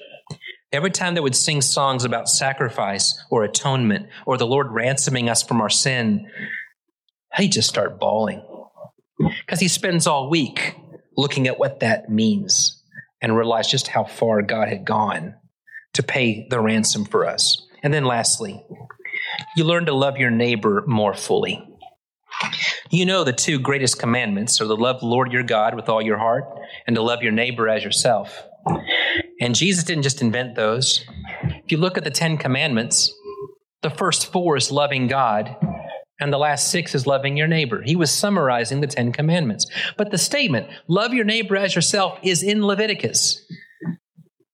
Every 0.74 0.90
time 0.90 1.14
they 1.14 1.22
would 1.22 1.36
sing 1.36 1.62
songs 1.62 2.04
about 2.04 2.28
sacrifice 2.28 3.24
or 3.30 3.44
atonement 3.44 4.08
or 4.26 4.40
the 4.40 4.48
Lord 4.48 4.72
ransoming 4.72 5.30
us 5.30 5.44
from 5.44 5.62
our 5.62 5.70
sin, 5.70 6.28
he'd 7.36 7.52
just 7.52 7.70
start 7.70 8.00
bawling. 8.00 8.44
Because 9.20 9.60
he 9.60 9.68
spends 9.68 10.08
all 10.08 10.32
week 10.32 10.76
looking 11.16 11.48
at 11.48 11.60
what 11.60 11.82
that 11.82 12.10
means 12.10 12.84
and 13.22 13.38
realize 13.38 13.70
just 13.70 13.88
how 13.88 14.04
far 14.04 14.42
God 14.42 14.68
had 14.68 14.84
gone 14.84 15.36
to 15.94 16.02
pay 16.02 16.48
the 16.50 16.60
ransom 16.60 17.06
for 17.06 17.28
us. 17.28 17.68
And 17.84 17.94
then 17.94 18.06
lastly, 18.06 18.66
you 19.56 19.66
learn 19.66 19.86
to 19.86 19.94
love 19.94 20.18
your 20.18 20.32
neighbor 20.32 20.84
more 20.88 21.14
fully. 21.14 21.64
You 22.90 23.06
know 23.06 23.24
the 23.24 23.32
two 23.32 23.60
greatest 23.60 24.00
commandments 24.00 24.60
are 24.60 24.66
the 24.66 24.76
love 24.76 25.02
the 25.02 25.06
Lord 25.06 25.32
your 25.32 25.44
God 25.44 25.76
with 25.76 25.88
all 25.88 26.02
your 26.02 26.18
heart 26.18 26.46
and 26.88 26.96
to 26.96 27.02
love 27.02 27.22
your 27.22 27.32
neighbor 27.32 27.70
as 27.70 27.84
yourself. 27.84 28.44
And 29.42 29.56
Jesus 29.56 29.84
didn't 29.84 30.04
just 30.04 30.22
invent 30.22 30.56
those. 30.56 31.04
If 31.44 31.72
you 31.72 31.78
look 31.78 31.98
at 31.98 32.04
the 32.04 32.12
Ten 32.12 32.38
Commandments, 32.38 33.14
the 33.82 33.90
first 33.90 34.32
four 34.32 34.56
is 34.56 34.72
loving 34.72 35.08
God, 35.08 35.56
and 36.20 36.32
the 36.32 36.38
last 36.38 36.70
six 36.70 36.96
is 36.96 37.06
loving 37.06 37.36
your 37.36 37.48
neighbor. 37.48 37.82
He 37.82 37.96
was 37.96 38.12
summarizing 38.12 38.80
the 38.80 38.88
Ten 38.88 39.12
Commandments. 39.12 39.70
But 39.98 40.12
the 40.12 40.18
statement, 40.18 40.68
love 40.88 41.14
your 41.14 41.26
neighbor 41.26 41.58
as 41.58 41.76
yourself, 41.76 42.18
is 42.24 42.42
in 42.44 42.66
Leviticus. 42.66 43.46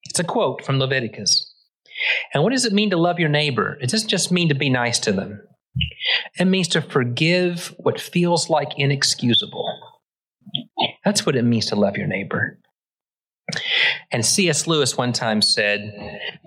It's 0.06 0.20
a 0.20 0.24
quote 0.24 0.66
from 0.66 0.80
Leviticus. 0.80 1.54
And 2.34 2.42
what 2.44 2.52
does 2.52 2.66
it 2.66 2.74
mean 2.74 2.90
to 2.90 2.98
love 2.98 3.20
your 3.20 3.30
neighbor? 3.30 3.78
It 3.82 3.90
doesn't 3.90 4.10
just 4.10 4.32
mean 4.32 4.50
to 4.50 4.56
be 4.56 4.70
nice 4.70 4.98
to 5.00 5.12
them, 5.12 5.42
it 6.40 6.46
means 6.46 6.68
to 6.70 6.82
forgive 6.82 7.76
what 7.78 8.00
feels 8.00 8.50
like 8.50 8.70
inexcusable. 8.78 9.69
That's 11.06 11.26
what 11.26 11.36
it 11.36 11.44
means 11.44 11.68
to 11.68 11.76
love 11.76 11.98
your 11.98 12.08
neighbor. 12.08 12.60
And 14.12 14.26
C.S. 14.26 14.68
Lewis 14.68 14.98
one 14.98 15.14
time 15.14 15.42
said 15.42 15.92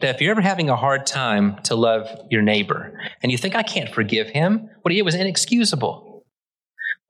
that 0.00 0.14
if 0.14 0.20
you're 0.20 0.30
ever 0.30 0.40
having 0.40 0.70
a 0.70 0.76
hard 0.76 1.06
time 1.06 1.60
to 1.64 1.74
love 1.74 2.08
your 2.30 2.42
neighbor 2.42 2.98
and 3.22 3.32
you 3.32 3.38
think, 3.38 3.56
I 3.56 3.62
can't 3.62 3.92
forgive 3.92 4.28
him, 4.28 4.70
what 4.82 4.92
he 4.92 4.98
did 4.98 5.04
was 5.04 5.14
inexcusable. 5.14 6.24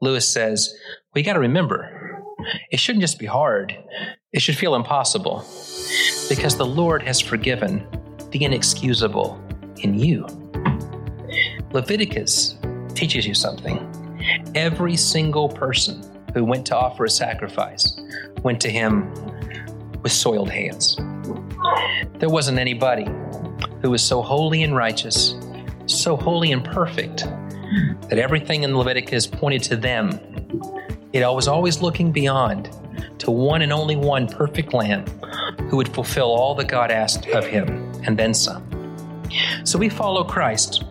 Lewis 0.01 0.27
says, 0.27 0.75
you 1.15 1.23
got 1.23 1.35
to 1.35 1.41
remember, 1.41 2.23
it 2.71 2.81
shouldn't 2.81 3.03
just 3.03 3.19
be 3.19 3.27
hard, 3.27 3.77
it 4.33 4.41
should 4.41 4.57
feel 4.57 4.75
impossible 4.75 5.45
because 6.29 6.57
the 6.57 6.67
Lord 6.67 7.03
has 7.03 7.21
forgiven 7.21 7.87
the 8.31 8.45
inexcusable 8.45 9.41
in 9.79 9.99
you. 9.99 10.27
Leviticus 11.73 12.57
teaches 12.95 13.27
you 13.27 13.35
something. 13.35 13.79
Every 14.55 14.97
single 14.97 15.49
person 15.49 16.03
who 16.35 16.45
went 16.45 16.67
to 16.67 16.77
offer 16.77 17.05
a 17.05 17.11
sacrifice 17.11 17.99
went 18.43 18.61
to 18.61 18.71
him 18.71 19.13
with 20.03 20.13
soiled 20.13 20.51
hands. 20.51 20.97
There 22.19 22.29
wasn't 22.29 22.59
anybody 22.59 23.07
who 23.81 23.91
was 23.91 24.03
so 24.03 24.23
holy 24.23 24.63
and 24.63 24.75
righteous, 24.75 25.35
so 25.87 26.17
holy 26.17 26.53
and 26.53 26.65
perfect, 26.65 27.25
that 28.09 28.19
everything 28.19 28.63
in 28.63 28.77
Leviticus 28.77 29.27
pointed 29.27 29.63
to 29.65 29.77
them. 29.77 30.21
It 31.13 31.21
was 31.21 31.49
always 31.49 31.83
looking 31.83 32.13
beyond 32.13 32.71
to 33.19 33.31
one 33.31 33.63
and 33.63 33.73
only 33.73 33.97
one 33.97 34.27
perfect 34.27 34.75
lamb 34.75 35.07
who 35.69 35.77
would 35.77 35.89
fulfill 35.89 36.27
all 36.27 36.55
that 36.57 36.69
God 36.69 36.91
asked 36.91 37.27
of 37.29 37.47
him 37.47 37.93
and 38.05 38.19
then 38.19 38.35
some. 38.35 38.69
So 39.65 39.79
we 39.79 39.89
follow 39.89 40.25
Christ. 40.25 40.85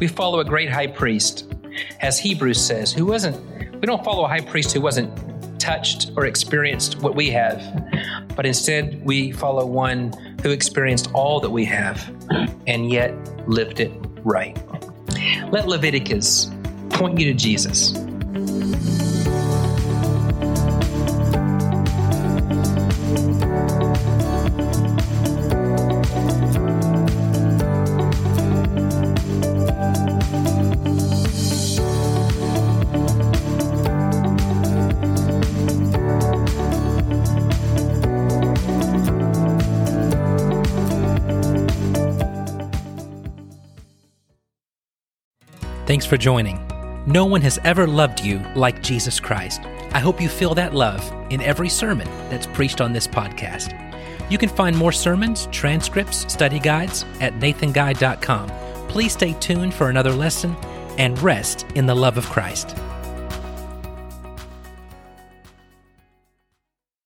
We 0.00 0.08
follow 0.08 0.40
a 0.40 0.44
great 0.44 0.70
high 0.70 0.88
priest, 0.88 1.54
as 2.00 2.18
Hebrews 2.18 2.60
says, 2.60 2.92
who 2.92 3.06
wasn't, 3.06 3.36
we 3.84 3.86
don't 3.86 4.02
follow 4.02 4.24
a 4.24 4.28
high 4.28 4.40
priest 4.40 4.72
who 4.72 4.80
wasn't 4.80 5.12
touched 5.60 6.10
or 6.16 6.24
experienced 6.24 7.02
what 7.02 7.14
we 7.14 7.28
have, 7.28 7.62
but 8.34 8.46
instead 8.46 9.04
we 9.04 9.30
follow 9.30 9.66
one 9.66 10.10
who 10.42 10.52
experienced 10.52 11.10
all 11.12 11.38
that 11.38 11.50
we 11.50 11.66
have 11.66 12.10
and 12.66 12.90
yet 12.90 13.12
lived 13.46 13.80
it 13.80 13.92
right. 14.22 14.56
Let 15.52 15.68
Leviticus 15.68 16.50
point 16.88 17.20
you 17.20 17.26
to 17.26 17.34
Jesus. 17.34 17.92
Thanks 46.04 46.10
for 46.10 46.18
joining. 46.18 46.60
No 47.06 47.24
one 47.24 47.40
has 47.40 47.58
ever 47.64 47.86
loved 47.86 48.20
you 48.20 48.38
like 48.54 48.82
Jesus 48.82 49.18
Christ. 49.18 49.62
I 49.92 50.00
hope 50.00 50.20
you 50.20 50.28
feel 50.28 50.54
that 50.54 50.74
love 50.74 51.02
in 51.30 51.40
every 51.40 51.70
sermon 51.70 52.06
that's 52.28 52.46
preached 52.46 52.82
on 52.82 52.92
this 52.92 53.06
podcast. 53.06 53.72
You 54.30 54.36
can 54.36 54.50
find 54.50 54.76
more 54.76 54.92
sermons, 54.92 55.48
transcripts, 55.50 56.30
study 56.30 56.58
guides 56.58 57.06
at 57.22 57.32
nathanguy.com. 57.38 58.50
Please 58.86 59.14
stay 59.14 59.32
tuned 59.40 59.72
for 59.72 59.88
another 59.88 60.12
lesson 60.12 60.54
and 60.98 61.18
rest 61.22 61.64
in 61.74 61.86
the 61.86 61.94
love 61.94 62.18
of 62.18 62.26
Christ. 62.26 62.76